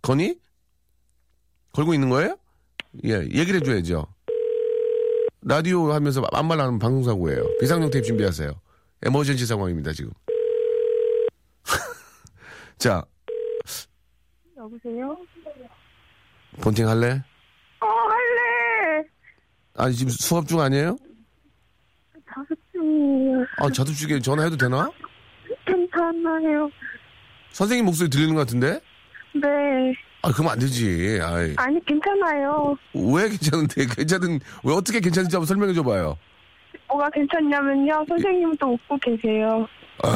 건이? 0.02 0.36
걸고 1.72 1.94
있는 1.94 2.10
거예요? 2.10 2.36
예, 3.04 3.20
얘기를 3.20 3.54
해줘야죠. 3.62 4.06
라디오 5.40 5.90
하면서 5.90 6.22
아무 6.32 6.48
말안 6.50 6.66
하면 6.66 6.78
방송사고예요. 6.78 7.44
비상용 7.60 7.88
테이프 7.88 8.06
준비하세요. 8.08 8.52
에머전시 9.04 9.46
상황입니다, 9.46 9.94
지금. 9.94 10.10
자, 12.76 13.06
여보세요? 14.68 15.16
본팅 16.60 16.88
할래? 16.88 17.22
어, 17.80 17.86
할래. 17.86 19.04
아니, 19.76 19.94
지금 19.94 20.10
수업 20.10 20.46
중 20.46 20.60
아니에요? 20.60 20.96
자습 22.28 22.58
중이에요. 22.72 23.46
아, 23.58 23.70
자습 23.70 23.94
중에 23.94 24.20
전화해도 24.20 24.56
되나? 24.56 24.90
괜찮아요. 25.66 26.70
선생님 27.52 27.86
목소리 27.86 28.10
들리는 28.10 28.34
것 28.34 28.40
같은데? 28.40 28.80
네. 29.34 29.94
아, 30.22 30.32
그러면 30.32 30.52
안 30.52 30.58
되지. 30.58 31.18
아이, 31.22 31.54
아니, 31.56 31.82
괜찮아요. 31.86 32.76
왜 32.94 33.28
괜찮은데? 33.28 33.86
괜찮은, 33.86 34.40
왜 34.64 34.74
어떻게 34.74 35.00
괜찮은지 35.00 35.34
한번 35.36 35.46
설명해 35.46 35.72
줘봐요. 35.74 36.18
뭐가 36.88 37.08
괜찮냐면요. 37.10 38.04
선생님도 38.08 38.66
웃고 38.72 38.98
계세요. 38.98 39.66
에? 40.04 40.08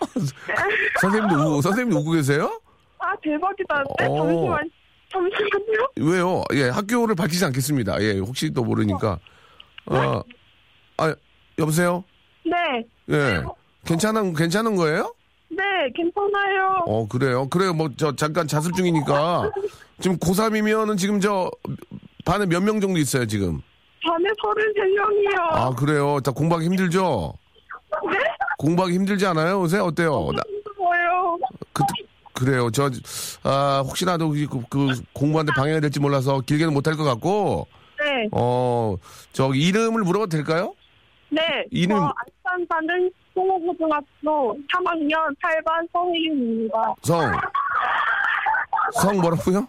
선생님도 1.00 1.60
선생님도 1.62 1.98
웃고 2.00 2.12
계세요? 2.12 2.60
아, 2.98 3.14
대박이다. 3.22 3.84
네, 3.98 4.06
어. 4.06 4.16
잠시만. 4.16 4.70
잠시만요. 5.12 5.88
왜요? 6.12 6.42
예, 6.54 6.68
학교를 6.68 7.14
밝히지 7.14 7.44
않겠습니다. 7.44 8.00
예, 8.02 8.18
혹시 8.18 8.50
또 8.50 8.64
모르니까. 8.64 9.18
어, 9.86 10.22
아, 10.98 11.14
여보세요? 11.58 12.02
네. 12.44 12.52
예. 13.10 13.42
괜찮은, 13.84 14.34
괜찮은 14.34 14.74
거예요? 14.76 15.14
네, 15.48 15.62
괜찮아요. 15.94 16.82
어, 16.86 17.06
그래요? 17.08 17.48
그래요. 17.48 17.72
뭐, 17.72 17.88
저, 17.96 18.14
잠깐 18.16 18.48
자습 18.48 18.74
중이니까. 18.74 19.50
지금 20.00 20.18
고3이면은 20.18 20.98
지금 20.98 21.20
저, 21.20 21.50
반에 22.24 22.44
몇 22.46 22.60
명 22.62 22.80
정도 22.80 22.98
있어요, 22.98 23.26
지금? 23.26 23.60
반에 24.04 24.24
33명이요. 24.42 25.40
아, 25.52 25.70
그래요? 25.74 26.18
다 26.20 26.32
공부하기 26.32 26.66
힘들죠? 26.66 27.32
네? 28.10 28.18
공부하기 28.58 28.94
힘들지 28.94 29.24
않아요? 29.26 29.62
요새 29.62 29.78
어때요? 29.78 30.30
나, 30.34 30.42
힘들어요. 30.48 31.38
그, 31.72 31.82
그래요. 32.36 32.70
저, 32.70 32.90
아, 33.42 33.82
혹시라도 33.84 34.28
그, 34.28 34.46
그 34.68 34.88
공부하는데 35.14 35.52
방해가 35.56 35.80
될지 35.80 35.98
몰라서 35.98 36.40
길게는 36.40 36.74
못할 36.74 36.94
것 36.94 37.02
같고, 37.04 37.66
네. 37.98 38.28
어, 38.32 38.94
저 39.32 39.52
이름을 39.54 40.02
물어봐도 40.02 40.28
될까요? 40.28 40.74
네. 41.30 41.40
이름- 41.70 41.96
저 41.96 42.12
안산 42.44 42.66
사는 42.70 43.10
송호고등학교 43.34 44.54
3학년 44.54 45.34
8반 45.42 45.88
서혜윤입니다. 45.92 46.94
성. 47.02 47.32
성 49.02 49.16
뭐라고요? 49.20 49.66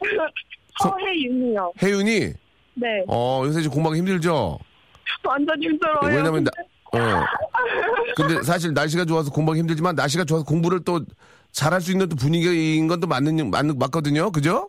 서혜윤이요. 0.80 1.72
혜윤이? 1.82 2.20
네. 2.74 2.88
어, 3.08 3.42
요새 3.44 3.62
지금 3.62 3.74
공부하기 3.74 3.98
힘들죠? 4.00 4.58
완전 5.24 5.60
힘들어요. 5.60 5.98
왜냐면, 6.04 6.44
나, 6.44 6.50
어. 6.92 7.24
근데 8.16 8.42
사실 8.42 8.72
날씨가 8.72 9.04
좋아서 9.04 9.30
공부하기 9.30 9.58
힘들지만 9.60 9.94
날씨가 9.96 10.24
좋아서 10.24 10.44
공부를 10.44 10.80
또 10.84 11.00
잘할 11.56 11.80
수 11.80 11.90
있는 11.90 12.06
또 12.08 12.16
분위기인 12.16 12.86
건 12.86 13.00
또 13.00 13.06
맞는, 13.06 13.50
맞는, 13.50 13.78
맞거든요? 13.78 14.30
그죠? 14.30 14.68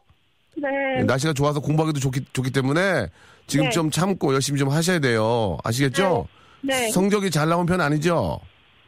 네. 0.55 1.03
날씨가 1.03 1.33
좋아서 1.33 1.59
공부하기도 1.59 1.99
좋기, 1.99 2.25
좋기 2.31 2.51
때문에 2.51 3.07
지금 3.45 3.65
네. 3.65 3.71
좀 3.71 3.91
참고 3.91 4.33
열심히 4.33 4.57
좀 4.57 4.69
하셔야 4.69 4.99
돼요. 4.99 5.57
아시겠죠? 5.63 6.27
네. 6.61 6.89
성적이 6.91 7.29
잘 7.29 7.49
나온 7.49 7.65
편 7.65 7.81
아니죠? 7.81 8.39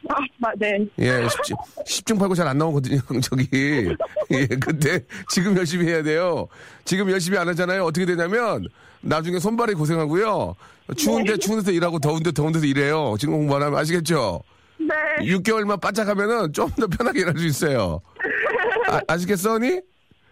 아, 0.08 0.14
마- 0.38 0.50
네. 0.58 0.78
예, 0.98 1.28
10, 1.44 1.54
10 1.86 2.06
중 2.06 2.18
8구 2.18 2.34
잘 2.34 2.48
안 2.48 2.56
나오거든요, 2.56 2.98
저기. 3.22 3.46
예, 4.32 4.46
근데 4.46 5.00
지금 5.28 5.54
열심히 5.56 5.86
해야 5.86 6.02
돼요. 6.02 6.48
지금 6.86 7.10
열심히 7.10 7.36
안 7.36 7.48
하잖아요. 7.48 7.84
어떻게 7.84 8.06
되냐면, 8.06 8.64
나중에 9.02 9.38
손발이 9.38 9.74
고생하고요. 9.74 10.56
추운데 10.96 11.36
추운 11.36 11.58
데서 11.58 11.70
일하고 11.70 11.98
더운데 11.98 12.32
더운 12.32 12.50
데서 12.52 12.64
일해요. 12.64 13.14
지금 13.20 13.34
공부 13.34 13.56
안 13.56 13.62
하면 13.64 13.78
아시겠죠? 13.78 14.40
네. 14.88 14.94
6개월만 15.26 15.80
바짝 15.80 16.08
하면은 16.08 16.52
좀 16.52 16.70
더 16.70 16.86
편하게 16.86 17.20
일할 17.20 17.36
수 17.38 17.44
있어요. 17.46 18.00
아, 18.88 19.00
아시겠어, 19.08 19.54
언니? 19.54 19.68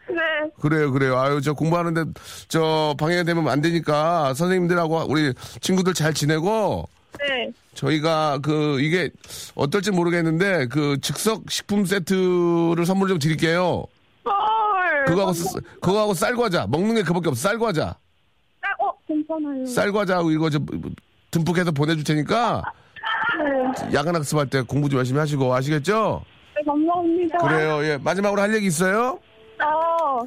네. 0.08 0.16
그래요, 0.60 0.90
그래요. 0.92 1.18
아유, 1.18 1.40
저 1.42 1.52
공부하는데, 1.52 2.04
저, 2.48 2.94
방해가 2.98 3.24
되면 3.24 3.46
안 3.48 3.60
되니까, 3.60 4.32
선생님들하고 4.34 5.04
우리 5.08 5.34
친구들 5.60 5.92
잘 5.94 6.14
지내고, 6.14 6.88
네. 7.20 7.52
저희가 7.74 8.38
그, 8.42 8.80
이게 8.80 9.10
어떨지 9.54 9.90
모르겠는데, 9.90 10.66
그 10.68 10.96
즉석 11.02 11.50
식품 11.50 11.84
세트를 11.84 12.86
선물 12.86 13.08
좀 13.08 13.18
드릴게요. 13.18 13.84
헐. 14.24 15.04
그거하고, 15.06 15.32
쌀- 15.34 15.62
그거하고 15.80 16.14
쌀과자. 16.14 16.66
먹는 16.68 16.94
게 16.94 17.02
그밖에 17.02 17.28
없어. 17.28 17.42
쌀과자. 17.48 17.96
아, 18.62 18.84
어, 18.84 18.92
괜찮아요. 19.06 19.66
쌀과자하고 19.66 20.30
이거 20.30 20.48
좀 20.48 20.64
듬뿍 21.30 21.58
해서 21.58 21.70
보내줄 21.70 22.04
테니까, 22.04 22.62
네. 22.64 22.80
야간 23.94 24.14
학습할 24.16 24.48
때 24.48 24.62
공부 24.62 24.88
좀 24.88 24.98
열심히 24.98 25.18
하시고, 25.18 25.54
아시겠죠? 25.54 26.22
네, 26.56 26.62
감사합니다. 26.64 27.38
그래요, 27.38 27.84
예. 27.84 27.98
마지막으로 27.98 28.40
할 28.40 28.54
얘기 28.54 28.66
있어요? 28.66 29.18
어. 29.62 30.20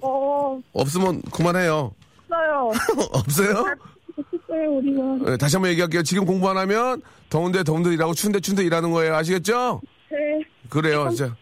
어, 0.00 0.60
없으면 0.72 1.22
그만해요. 1.32 1.94
없어요. 2.28 2.70
없어요? 3.12 3.64
어떡해요, 4.18 4.70
우리가. 4.76 5.32
예, 5.32 5.36
다시 5.36 5.56
한번 5.56 5.70
얘기할게요. 5.72 6.02
지금 6.02 6.24
공부 6.24 6.48
안 6.48 6.56
하면 6.58 7.02
더운데 7.30 7.64
더운데 7.64 7.92
일하고 7.92 8.14
추운데 8.14 8.40
추운데 8.40 8.62
일하는 8.62 8.90
거예요. 8.92 9.14
아시겠죠? 9.16 9.80
네. 10.10 10.18
그래요. 10.68 11.10
자, 11.10 11.34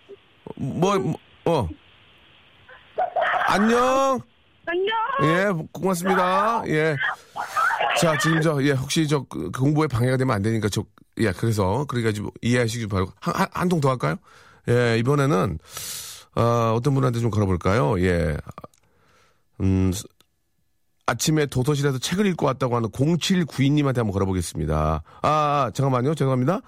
뭐, 0.56 0.98
뭐, 0.98 1.14
어. 1.44 1.68
안녕. 3.46 4.20
안녕. 4.66 4.88
예, 5.24 5.66
고맙습니다. 5.72 6.62
예. 6.68 6.96
자, 8.00 8.16
지금 8.18 8.40
저, 8.40 8.62
예, 8.64 8.72
혹시 8.72 9.06
저 9.06 9.24
그, 9.24 9.50
그 9.50 9.60
공부에 9.60 9.86
방해가 9.86 10.16
되면 10.16 10.34
안 10.34 10.42
되니까 10.42 10.68
저, 10.68 10.84
예, 11.18 11.32
그래서, 11.32 11.84
그래가지고 11.86 12.30
이해하시기 12.42 12.86
바라고. 12.88 13.12
한, 13.20 13.34
한, 13.34 13.46
한 13.52 13.68
통 13.68 13.80
더 13.80 13.90
할까요? 13.90 14.16
예, 14.68 14.96
이번에는, 14.98 15.58
어, 16.36 16.74
어떤 16.76 16.94
분한테 16.94 17.20
좀 17.20 17.30
걸어볼까요? 17.30 18.00
예. 18.00 18.36
음, 19.60 19.92
스- 19.92 20.04
아침에 21.06 21.46
도서실에서 21.46 21.98
책을 21.98 22.26
읽고 22.26 22.46
왔다고 22.46 22.76
하는 22.76 22.88
0792님한테 22.90 23.96
한번 23.98 24.12
걸어보겠습니다. 24.12 25.02
아, 25.22 25.70
잠깐만요. 25.74 26.14
죄송합니다. 26.14 26.60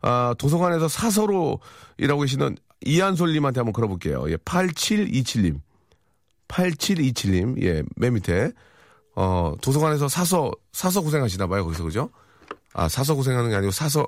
아, 0.00 0.34
도서관에서 0.38 0.88
사서로 0.88 1.60
일하고 1.98 2.22
계시는 2.22 2.56
이한솔님한테 2.86 3.60
한번 3.60 3.72
걸어볼게요. 3.74 4.24
예, 4.30 4.36
8727님. 4.36 5.60
8727님, 6.48 7.62
예, 7.62 7.82
맨 7.96 8.14
밑에. 8.14 8.52
어, 9.16 9.54
도서관에서 9.62 10.08
사서, 10.08 10.50
사서 10.72 11.00
고생하시나 11.02 11.46
봐요, 11.46 11.64
거기서, 11.64 11.84
그죠? 11.84 12.10
아, 12.74 12.88
사서 12.88 13.14
고생하는 13.14 13.50
게 13.50 13.56
아니고 13.56 13.72
사서. 13.72 14.06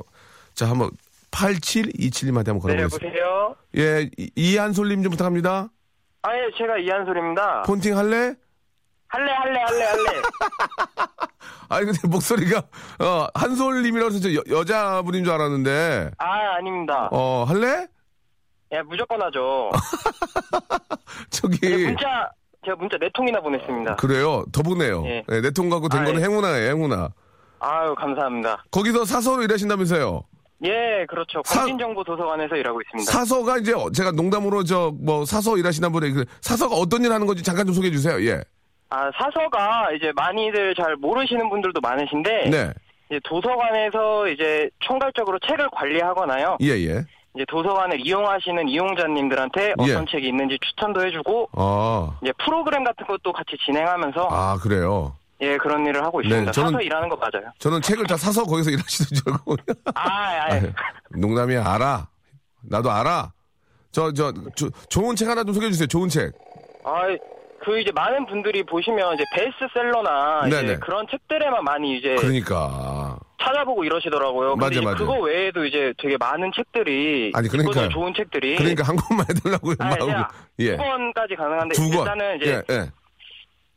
자, 0.54 0.68
한번 0.68 0.90
8727님한테 1.30 2.48
한번 2.48 2.70
네, 2.70 2.76
걸어보겠습니다. 2.76 3.06
여보세요? 3.08 3.56
예, 3.76 4.08
이- 4.16 4.30
이한솔님 4.36 5.02
좀 5.02 5.10
부탁합니다. 5.10 5.68
아, 6.22 6.36
예, 6.36 6.42
제가 6.56 6.78
이한솔입니다. 6.78 7.62
폰팅 7.62 7.96
할래? 7.98 8.34
할래, 9.08 9.32
할래, 9.32 9.60
할래, 9.60 9.84
할래. 9.84 10.22
아니, 11.68 11.86
근데 11.86 12.06
목소리가, 12.06 12.58
어, 13.00 13.26
한솔님이라서 13.34 14.20
저 14.20 14.34
여, 14.34 14.42
여자분인 14.48 15.24
줄 15.24 15.32
알았는데, 15.32 16.12
아, 16.18 16.54
아닙니다. 16.56 17.08
어, 17.10 17.44
할래? 17.48 17.86
예, 18.72 18.80
무조건 18.82 19.20
하죠. 19.22 19.70
저기, 21.30 21.58
예, 21.64 21.76
문자, 21.86 22.30
제가 22.64 22.76
문자 22.76 22.96
네 22.98 23.08
통이나 23.12 23.40
보냈습니다. 23.40 23.96
그래요. 23.96 24.44
더 24.52 24.62
보내요. 24.62 25.04
예. 25.06 25.22
네, 25.26 25.40
내 25.40 25.50
통과고 25.50 25.88
된 25.88 26.02
아, 26.02 26.04
거는 26.04 26.20
예. 26.20 26.24
행운아예요, 26.24 26.68
행운아. 26.70 27.08
아유, 27.60 27.94
감사합니다. 27.96 28.64
거기서 28.70 29.04
사서로 29.04 29.42
일하신다면서요? 29.42 30.22
예, 30.64 31.04
그렇죠. 31.08 31.42
사- 31.44 31.60
광진정보 31.60 32.04
도서관에서 32.04 32.54
일하고 32.56 32.80
있습니다. 32.82 33.10
사서가 33.10 33.58
이제 33.58 33.74
제가 33.94 34.12
농담으로 34.12 34.62
저 34.62 34.92
뭐 35.00 35.24
사서 35.24 35.56
일하시나 35.58 35.88
보네. 35.88 36.10
그 36.12 36.24
사서가 36.40 36.76
어떤 36.76 37.04
일 37.04 37.12
하는 37.12 37.26
건지 37.26 37.42
잠깐 37.42 37.66
좀 37.66 37.74
소개해 37.74 37.92
주세요. 37.92 38.20
예. 38.24 38.40
아, 38.90 39.10
사서가 39.16 39.90
이제 39.96 40.12
많이들 40.14 40.74
잘 40.76 40.94
모르시는 40.96 41.48
분들도 41.50 41.80
많으신데 41.80 42.50
네. 42.50 42.70
이제 43.10 43.18
도서관에서 43.24 44.28
이제 44.28 44.68
총괄적으로 44.80 45.38
책을 45.48 45.68
관리하거나요. 45.72 46.58
예, 46.60 46.68
예. 46.86 47.04
이제 47.34 47.44
도서관을 47.48 48.06
이용하시는 48.06 48.68
이용자님들한테 48.68 49.74
어떤 49.78 50.06
책이 50.06 50.28
있는지 50.28 50.58
추천도 50.60 51.04
해주고 51.06 51.48
아. 51.52 52.18
이제 52.22 52.32
프로그램 52.44 52.84
같은 52.84 53.06
것도 53.06 53.32
같이 53.32 53.56
진행하면서 53.64 54.28
아, 54.30 54.56
그래요. 54.58 55.16
예 55.40 55.56
그런 55.56 55.84
일을 55.86 56.04
하고 56.04 56.20
있습니다. 56.20 56.52
네, 56.52 56.60
저는- 56.60 56.64
사서 56.66 56.80
일하는 56.82 57.08
거 57.08 57.16
맞아요. 57.16 57.50
저는 57.58 57.80
책을 57.82 58.06
다 58.06 58.16
사서 58.16 58.44
거기서 58.44 58.70
일하시는 58.70 59.08
줄 59.22 59.32
알고. 59.32 59.56
아, 59.94 60.08
아, 60.08 60.56
예. 60.56 60.72
농담이야. 61.10 61.64
알아. 61.66 62.06
나도 62.60 62.90
알아. 62.90 63.32
저, 63.90 64.12
저, 64.12 64.32
저, 64.54 64.68
좋은 64.88 65.16
책 65.16 65.28
하나 65.28 65.42
좀 65.42 65.52
소개해 65.54 65.70
주세요. 65.72 65.86
좋은 65.86 66.08
책. 66.08 66.32
아, 66.84 67.02
그 67.64 67.80
이제 67.80 67.90
많은 67.92 68.26
분들이 68.26 68.62
보시면 68.64 69.14
이제 69.14 69.24
베스트셀러나. 69.34 70.46
이제 70.48 70.76
그런 70.78 71.06
책들에만 71.10 71.62
많이 71.64 71.96
이제 71.98 72.16
그러니까. 72.16 73.16
찾아보고 73.40 73.84
이러시더라고요. 73.84 74.56
맞아, 74.56 74.80
맞아. 74.82 74.96
그거 74.96 75.14
외에도 75.20 75.64
이제 75.64 75.92
되게 75.98 76.16
많은 76.16 76.50
책들이 76.54 77.32
아니. 77.34 77.46
있거든요, 77.46 77.88
좋은 77.88 78.12
책들이. 78.14 78.56
그러니까 78.56 78.84
한 78.84 78.96
권만 78.96 79.26
해달라고요. 79.28 79.74
아. 79.80 79.96
그냥 79.96 80.28
예. 80.60 80.76
두 80.76 80.82
권까지 80.82 81.34
가능한데 81.36 81.74
두 81.74 81.82
권. 81.90 81.98
일단은 81.98 82.36
이제 82.40 82.62
예, 82.68 82.74
예. 82.74 82.90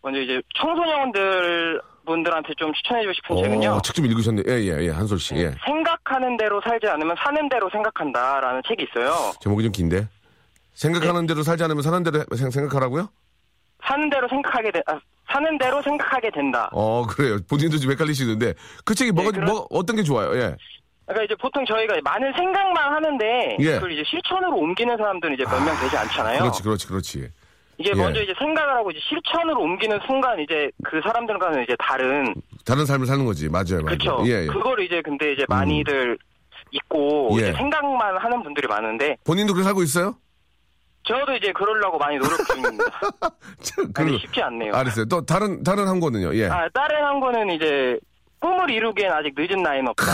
먼저 0.04 0.20
이제 0.22 0.40
청소년들 0.60 1.82
분들한테 2.06 2.54
좀 2.58 2.72
추천해주고 2.74 3.14
싶은 3.14 3.38
책은요. 3.38 3.70
어, 3.72 3.82
책좀 3.82 4.06
읽으셨네. 4.06 4.44
예, 4.48 4.52
예, 4.54 4.78
예. 4.86 4.90
한솔 4.92 5.18
씨. 5.20 5.36
예. 5.36 5.52
생각하는 5.66 6.38
대로 6.38 6.62
살지 6.62 6.88
않으면 6.88 7.16
사는 7.24 7.50
대로 7.50 7.68
생각한다라는 7.72 8.62
책이 8.68 8.86
있어요. 8.92 9.34
제목이 9.42 9.64
좀 9.64 9.72
긴데. 9.72 10.08
생각하는 10.74 11.26
대로 11.26 11.42
살지 11.42 11.64
않으면 11.64 11.82
사는 11.82 12.04
대로 12.04 12.24
생- 12.36 12.52
생각하라고요? 12.52 13.10
사는 13.88 14.10
대로 14.10 14.28
생각하게 14.28 14.72
되, 14.72 14.82
아, 14.88 15.00
사는 15.32 15.58
대로 15.58 15.82
생각하게 15.82 16.30
된다. 16.32 16.70
어, 16.72 17.06
그래요. 17.06 17.38
본인도 17.50 17.78
좀 17.78 17.92
헷갈리시는데. 17.92 18.54
그 18.84 18.94
책이 18.96 19.12
뭐가, 19.12 19.32
그런- 19.32 19.46
뭐, 19.46 19.66
어떤 19.72 19.96
게 19.96 20.04
좋아요? 20.04 20.36
예. 20.36 20.56
그러니까 21.06 21.24
이제 21.26 21.36
보통 21.40 21.64
저희가 21.66 21.96
많은 22.04 22.34
생각만 22.34 22.94
하는데 22.94 23.58
예. 23.60 23.74
그걸 23.76 23.92
이제 23.92 24.04
실천으로 24.10 24.58
옮기는 24.58 24.98
사람들은 24.98 25.36
이제 25.36 25.44
몇 25.44 25.64
명 25.64 25.76
되지 25.80 25.96
않잖아요. 25.98 26.40
그렇지, 26.40 26.64
그렇지, 26.64 26.88
그렇지. 26.88 27.30
이게 27.78 27.92
예. 27.92 27.94
먼저 27.96 28.22
이제 28.24 28.34
생각을 28.40 28.74
하고 28.76 28.90
이제 28.90 29.00
실천으로 29.08 29.62
옮기는 29.62 30.00
순간 30.08 30.40
이제 30.40 30.70
그 30.84 31.00
사람들과는 31.04 31.64
이제 31.64 31.76
다른 31.78 32.34
다른 32.66 32.86
삶을 32.86 33.06
사는 33.06 33.24
거지. 33.26 33.50
맞아요, 33.50 33.84
맞아요. 33.84 33.98
그렇죠. 33.98 34.24
예, 34.26 34.44
예. 34.44 34.46
그거를 34.48 34.86
이제 34.86 35.02
근데 35.04 35.34
이제 35.34 35.46
많이들 35.50 36.18
있고 36.72 37.30
예. 37.34 37.50
이제 37.50 37.54
생각만 37.54 38.18
하는 38.18 38.42
분들이 38.44 38.68
많은데 38.68 39.18
본인도 39.26 39.54
그렇게 39.54 39.66
살고 39.66 39.84
있어요? 39.84 40.16
저도 41.08 41.36
이제 41.36 41.52
그러려고 41.52 41.98
많이 41.98 42.18
노력 42.18 42.38
중입니다. 42.48 42.86
참, 43.62 43.92
아니, 43.96 44.18
쉽지 44.20 44.42
않네요. 44.42 44.74
알았어요. 44.74 45.06
또 45.06 45.24
다른, 45.26 45.64
다른 45.64 45.88
한 45.88 46.00
권은요? 46.00 46.36
예. 46.36 46.48
아, 46.48 46.68
다른 46.74 47.04
한 47.04 47.20
거는 47.20 47.50
이제 47.52 48.00
꿈을 48.40 48.70
이루기엔 48.72 49.12
아직 49.12 49.34
늦은 49.38 49.62
나이는 49.62 49.90
없다. 49.90 50.06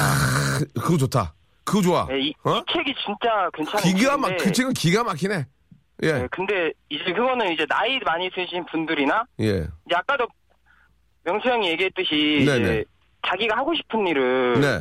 그거 0.75 0.97
좋다. 0.97 1.33
그거 1.63 1.81
좋아. 1.81 2.05
네, 2.07 2.19
이, 2.19 2.33
어? 2.43 2.57
이 2.57 2.63
책이 2.73 2.93
진짜 3.05 3.49
괜찮은 3.53 3.97
기가 3.97 4.17
막, 4.17 4.35
그 4.37 4.51
책은 4.51 4.73
기가 4.73 5.03
막히네. 5.03 5.45
예. 6.03 6.11
네, 6.13 6.27
근데 6.31 6.71
이제 6.89 7.03
그거는 7.13 7.53
이제 7.53 7.65
나이 7.67 7.99
많이 7.99 8.29
드신 8.31 8.65
분들이나 8.65 9.23
예. 9.39 9.67
이제 9.85 9.95
아까도 9.95 10.27
명수 11.23 11.47
형이 11.47 11.69
얘기했듯이. 11.69 12.39
이제 12.41 12.83
자기가 13.27 13.55
하고 13.55 13.73
싶은 13.75 14.07
일을 14.07 14.59
네. 14.59 14.79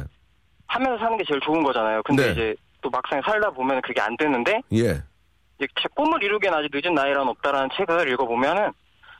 하면서 0.67 0.99
사는 0.99 1.17
게 1.19 1.25
제일 1.29 1.41
좋은 1.41 1.63
거잖아요. 1.63 2.03
근데 2.05 2.27
네. 2.27 2.33
이제 2.33 2.55
또 2.81 2.89
막상 2.91 3.21
살다 3.25 3.51
보면 3.51 3.83
그게 3.83 4.01
안 4.01 4.17
되는데 4.17 4.61
예. 4.73 5.03
제 5.81 5.89
꿈을 5.95 6.23
이루기엔 6.23 6.53
아직 6.55 6.71
늦은 6.73 6.95
나이란 6.95 7.29
없다라는 7.29 7.69
책을 7.77 8.09
읽어보면은 8.13 8.71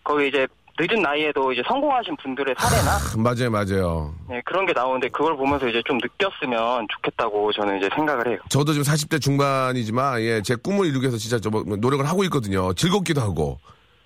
거기 0.05 0.29
이제 0.29 0.47
늦은 0.79 1.03
나이에도 1.03 1.53
이제 1.53 1.63
성공하신 1.69 2.17
분들의 2.23 2.55
사례나 2.59 2.99
맞아요, 3.23 3.51
맞아요. 3.51 4.15
네, 4.29 4.41
그런 4.47 4.65
게 4.65 4.73
나오는데 4.73 5.09
그걸 5.09 5.37
보면서 5.37 5.69
이제 5.69 5.83
좀 5.87 5.99
느꼈으면 5.99 6.87
좋겠다고 6.89 7.53
저는 7.53 7.79
이제 7.79 7.89
생각을 7.95 8.29
해요. 8.29 8.39
저도 8.49 8.73
지금 8.73 8.85
40대 8.85 9.21
중반이지만, 9.21 10.23
예, 10.23 10.41
제 10.43 10.55
꿈을 10.57 10.87
이루기 10.87 11.03
위해서 11.05 11.19
진짜 11.19 11.39
저 11.39 11.51
뭐, 11.51 11.63
노력을 11.67 12.07
하고 12.09 12.25
있거든요. 12.25 12.73
즐겁기도 12.73 13.21
하고. 13.21 13.59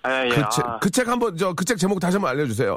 아, 0.02 0.24
예, 0.24 0.28
그 0.30 0.40
아, 0.40 0.48
책, 0.48 0.64
그 0.80 0.90
책 0.90 1.06
한번, 1.08 1.36
저, 1.36 1.52
그 1.52 1.64
책 1.64 1.78
제목 1.78 2.00
다시 2.00 2.16
한번 2.16 2.30
알려주세요. 2.32 2.76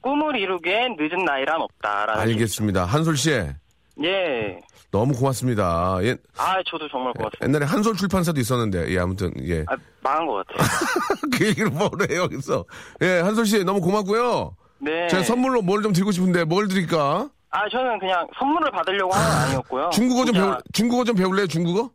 꿈을 0.00 0.34
이루기엔 0.36 0.96
늦은 0.98 1.24
나이란 1.24 1.60
없다라는 1.62 2.20
알겠습니다. 2.22 2.84
한솔 2.86 3.16
씨, 3.16 3.30
책. 3.30 3.54
예. 4.02 4.58
너무 4.90 5.14
고맙습니다. 5.14 5.98
예, 6.02 6.16
아, 6.36 6.56
저도 6.66 6.88
정말 6.88 7.12
고맙습니다. 7.14 7.46
옛날에 7.46 7.64
한솔 7.66 7.96
출판사도 7.96 8.40
있었는데, 8.40 8.88
예, 8.92 8.98
아무튼, 8.98 9.32
예. 9.46 9.64
아, 9.68 9.76
망한 10.02 10.26
것 10.26 10.46
같아요. 10.46 10.68
그 11.38 11.46
얘기를 11.46 11.70
뭐래, 11.70 12.16
여기서. 12.16 12.64
예, 13.02 13.20
한솔 13.20 13.46
씨, 13.46 13.64
너무 13.64 13.80
고맙고요. 13.80 14.54
네. 14.80 15.08
제가 15.08 15.22
선물로 15.22 15.62
뭘 15.62 15.82
좀 15.82 15.92
드리고 15.92 16.10
싶은데, 16.10 16.44
뭘 16.44 16.68
드릴까? 16.68 17.28
아, 17.50 17.68
저는 17.70 17.98
그냥 17.98 18.26
선물을 18.38 18.70
받으려고 18.70 19.12
하는 19.14 19.28
건 19.30 19.38
아니었고요. 19.46 19.90
중국어 19.92 20.24
좀 20.24 20.34
배울, 20.34 20.58
중국어 20.72 21.04
좀 21.04 21.16
배울래요, 21.16 21.46
중국어? 21.46 21.90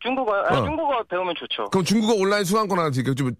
중국어, 0.00 0.32
아, 0.34 0.58
어. 0.60 0.64
중국어 0.64 1.02
배우면 1.08 1.34
좋죠. 1.38 1.64
그럼 1.70 1.84
중국어 1.84 2.14
온라인 2.14 2.44
수강권 2.44 2.78
하나 2.78 2.90
드릴게요. 2.90 3.14
좀, 3.14 3.32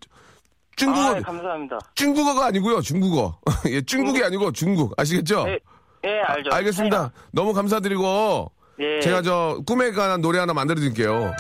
중국어, 0.76 1.00
아, 1.06 1.14
네, 1.14 1.20
감사합니다. 1.20 1.78
중국어가 1.94 2.46
아니고요, 2.46 2.80
중국어. 2.82 3.38
예, 3.70 3.80
중국이 3.82 4.22
아니고 4.24 4.52
중국. 4.52 4.94
아시겠죠? 4.96 5.44
네, 5.44 5.58
예, 6.06 6.20
알죠. 6.20 6.50
알겠습니다. 6.52 7.12
너무 7.32 7.52
감사드리고, 7.52 8.50
예. 8.80 9.00
제가 9.00 9.22
저 9.22 9.58
꿈에 9.66 9.90
관한 9.92 10.20
노래 10.20 10.38
하나 10.38 10.54
만들어 10.54 10.78
드릴게요. 10.78 11.34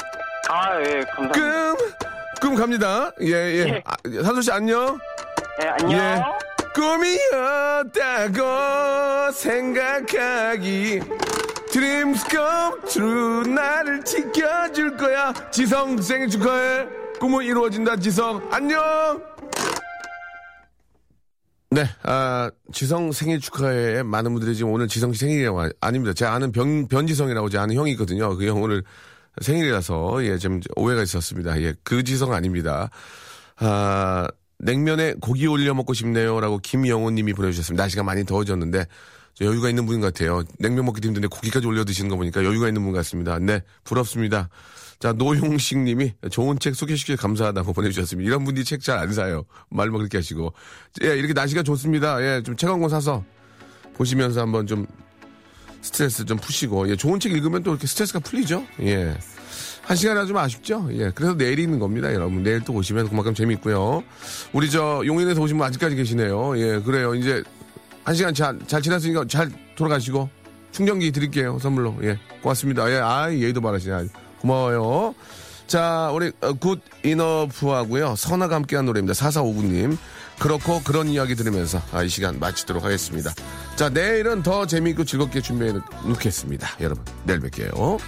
아, 0.48 0.80
예, 0.80 1.00
감사합니다. 1.14 1.32
꿈, 1.32 1.76
꿈 2.40 2.54
갑니다. 2.56 3.12
예, 3.22 3.32
예. 3.32 3.66
예. 3.68 3.82
아, 3.84 3.94
산소 4.24 4.40
씨 4.42 4.50
안녕. 4.50 4.98
예, 5.62 5.68
안녕. 5.68 5.92
예. 5.98 6.22
꿈이었다고 8.26 8.42
생각하기 9.32 11.00
Dreams 11.72 12.24
come 12.28 12.80
true 12.86 13.48
나를 13.54 14.02
지켜줄 14.04 14.98
거야 14.98 15.32
지성 15.50 15.96
생일 16.02 16.28
축하해 16.28 16.86
꿈은 17.18 17.44
이루어진다 17.46 17.96
지성 17.96 18.46
안녕 18.52 19.22
네, 21.76 21.84
아, 22.04 22.50
지성 22.72 23.12
생일 23.12 23.38
축하해. 23.38 24.02
많은 24.02 24.32
분들이 24.32 24.56
지금 24.56 24.72
오늘 24.72 24.88
지성 24.88 25.12
씨 25.12 25.20
생일이라고, 25.20 25.60
하- 25.60 25.68
아닙니다. 25.82 26.14
제가 26.14 26.32
아는 26.32 26.50
변, 26.50 26.88
변지성이라고 26.88 27.50
제 27.50 27.58
아는 27.58 27.76
형이 27.76 27.90
있거든요. 27.92 28.34
그 28.34 28.46
형 28.46 28.62
오늘 28.62 28.82
생일이라서, 29.42 30.24
예, 30.24 30.38
좀 30.38 30.60
오해가 30.76 31.02
있었습니다. 31.02 31.60
예, 31.60 31.74
그 31.84 32.02
지성 32.02 32.32
아닙니다. 32.32 32.88
아, 33.58 34.26
냉면에 34.58 35.12
고기 35.20 35.46
올려 35.46 35.74
먹고 35.74 35.92
싶네요. 35.92 36.40
라고 36.40 36.56
김영호 36.56 37.10
님이 37.10 37.34
보내주셨습니다. 37.34 37.82
날씨가 37.82 38.02
많이 38.04 38.24
더워졌는데, 38.24 38.86
저 39.34 39.44
여유가 39.44 39.68
있는 39.68 39.84
분 39.84 40.00
같아요. 40.00 40.44
냉면 40.58 40.86
먹기도 40.86 41.08
힘든데 41.08 41.28
고기까지 41.28 41.66
올려 41.66 41.84
드시는 41.84 42.08
거 42.08 42.16
보니까 42.16 42.42
여유가 42.42 42.68
있는 42.68 42.82
분 42.84 42.94
같습니다. 42.94 43.38
네, 43.38 43.60
부럽습니다. 43.84 44.48
자, 44.98 45.12
노용식 45.12 45.78
님이 45.78 46.14
좋은 46.30 46.58
책 46.58 46.74
소개시켜 46.74 47.16
감사하다고 47.16 47.72
보내주셨습니다. 47.74 48.26
이런 48.26 48.44
분들이 48.44 48.64
책 48.64 48.80
잘 48.80 48.98
안 48.98 49.12
사요. 49.12 49.44
말만 49.70 49.98
그렇게 49.98 50.18
하시고. 50.18 50.52
예, 51.04 51.16
이렇게 51.18 51.32
날씨가 51.34 51.62
좋습니다. 51.62 52.20
예, 52.22 52.42
좀 52.42 52.56
책 52.56 52.70
한 52.70 52.80
권 52.80 52.88
사서 52.88 53.22
보시면서 53.94 54.40
한번 54.40 54.66
좀 54.66 54.86
스트레스 55.82 56.24
좀 56.24 56.38
푸시고, 56.38 56.88
예, 56.90 56.96
좋은 56.96 57.20
책 57.20 57.32
읽으면 57.32 57.62
또 57.62 57.70
이렇게 57.72 57.86
스트레스가 57.86 58.18
풀리죠? 58.20 58.64
예. 58.80 59.16
한 59.82 59.96
시간이나 59.96 60.26
좀 60.26 60.36
아쉽죠? 60.38 60.88
예. 60.92 61.10
그래서 61.14 61.34
내일이 61.34 61.62
있는 61.62 61.78
겁니다, 61.78 62.12
여러분. 62.12 62.42
내일 62.42 62.60
또 62.62 62.72
오시면 62.72 63.08
그만큼 63.08 63.34
재밌고요. 63.34 64.02
우리 64.52 64.68
저 64.70 65.02
용인에서 65.06 65.40
오신 65.40 65.58
분 65.58 65.66
아직까지 65.66 65.94
계시네요. 65.94 66.58
예, 66.58 66.80
그래요. 66.80 67.14
이제 67.14 67.42
한 68.02 68.14
시간 68.14 68.34
잘, 68.34 68.58
잘 68.66 68.82
지났으니까 68.82 69.26
잘 69.28 69.48
돌아가시고 69.76 70.28
충전기 70.72 71.12
드릴게요, 71.12 71.58
선물로. 71.60 71.96
예. 72.02 72.18
고맙습니다. 72.42 72.90
예, 72.90 72.96
아, 72.96 73.30
예의도 73.32 73.60
바르시네. 73.60 74.08
고마워요. 74.40 75.14
자, 75.66 76.10
우리 76.12 76.32
어, 76.40 76.52
good 76.52 76.80
enough하고요. 77.04 78.14
선아가 78.16 78.54
함께한 78.56 78.84
노래입니다. 78.86 79.14
4459님. 79.14 79.96
그렇고 80.38 80.82
그런 80.82 81.08
이야기 81.08 81.34
들으면서 81.34 81.80
아, 81.92 82.02
이 82.02 82.08
시간 82.08 82.38
마치도록 82.38 82.84
하겠습니다. 82.84 83.32
자, 83.74 83.88
내일은 83.88 84.42
더 84.42 84.66
재미있고 84.66 85.04
즐겁게 85.04 85.40
준비해 85.40 85.72
놓겠습니다. 86.04 86.68
여러분, 86.80 87.02
내일 87.24 87.40
뵐게요. 87.40 87.98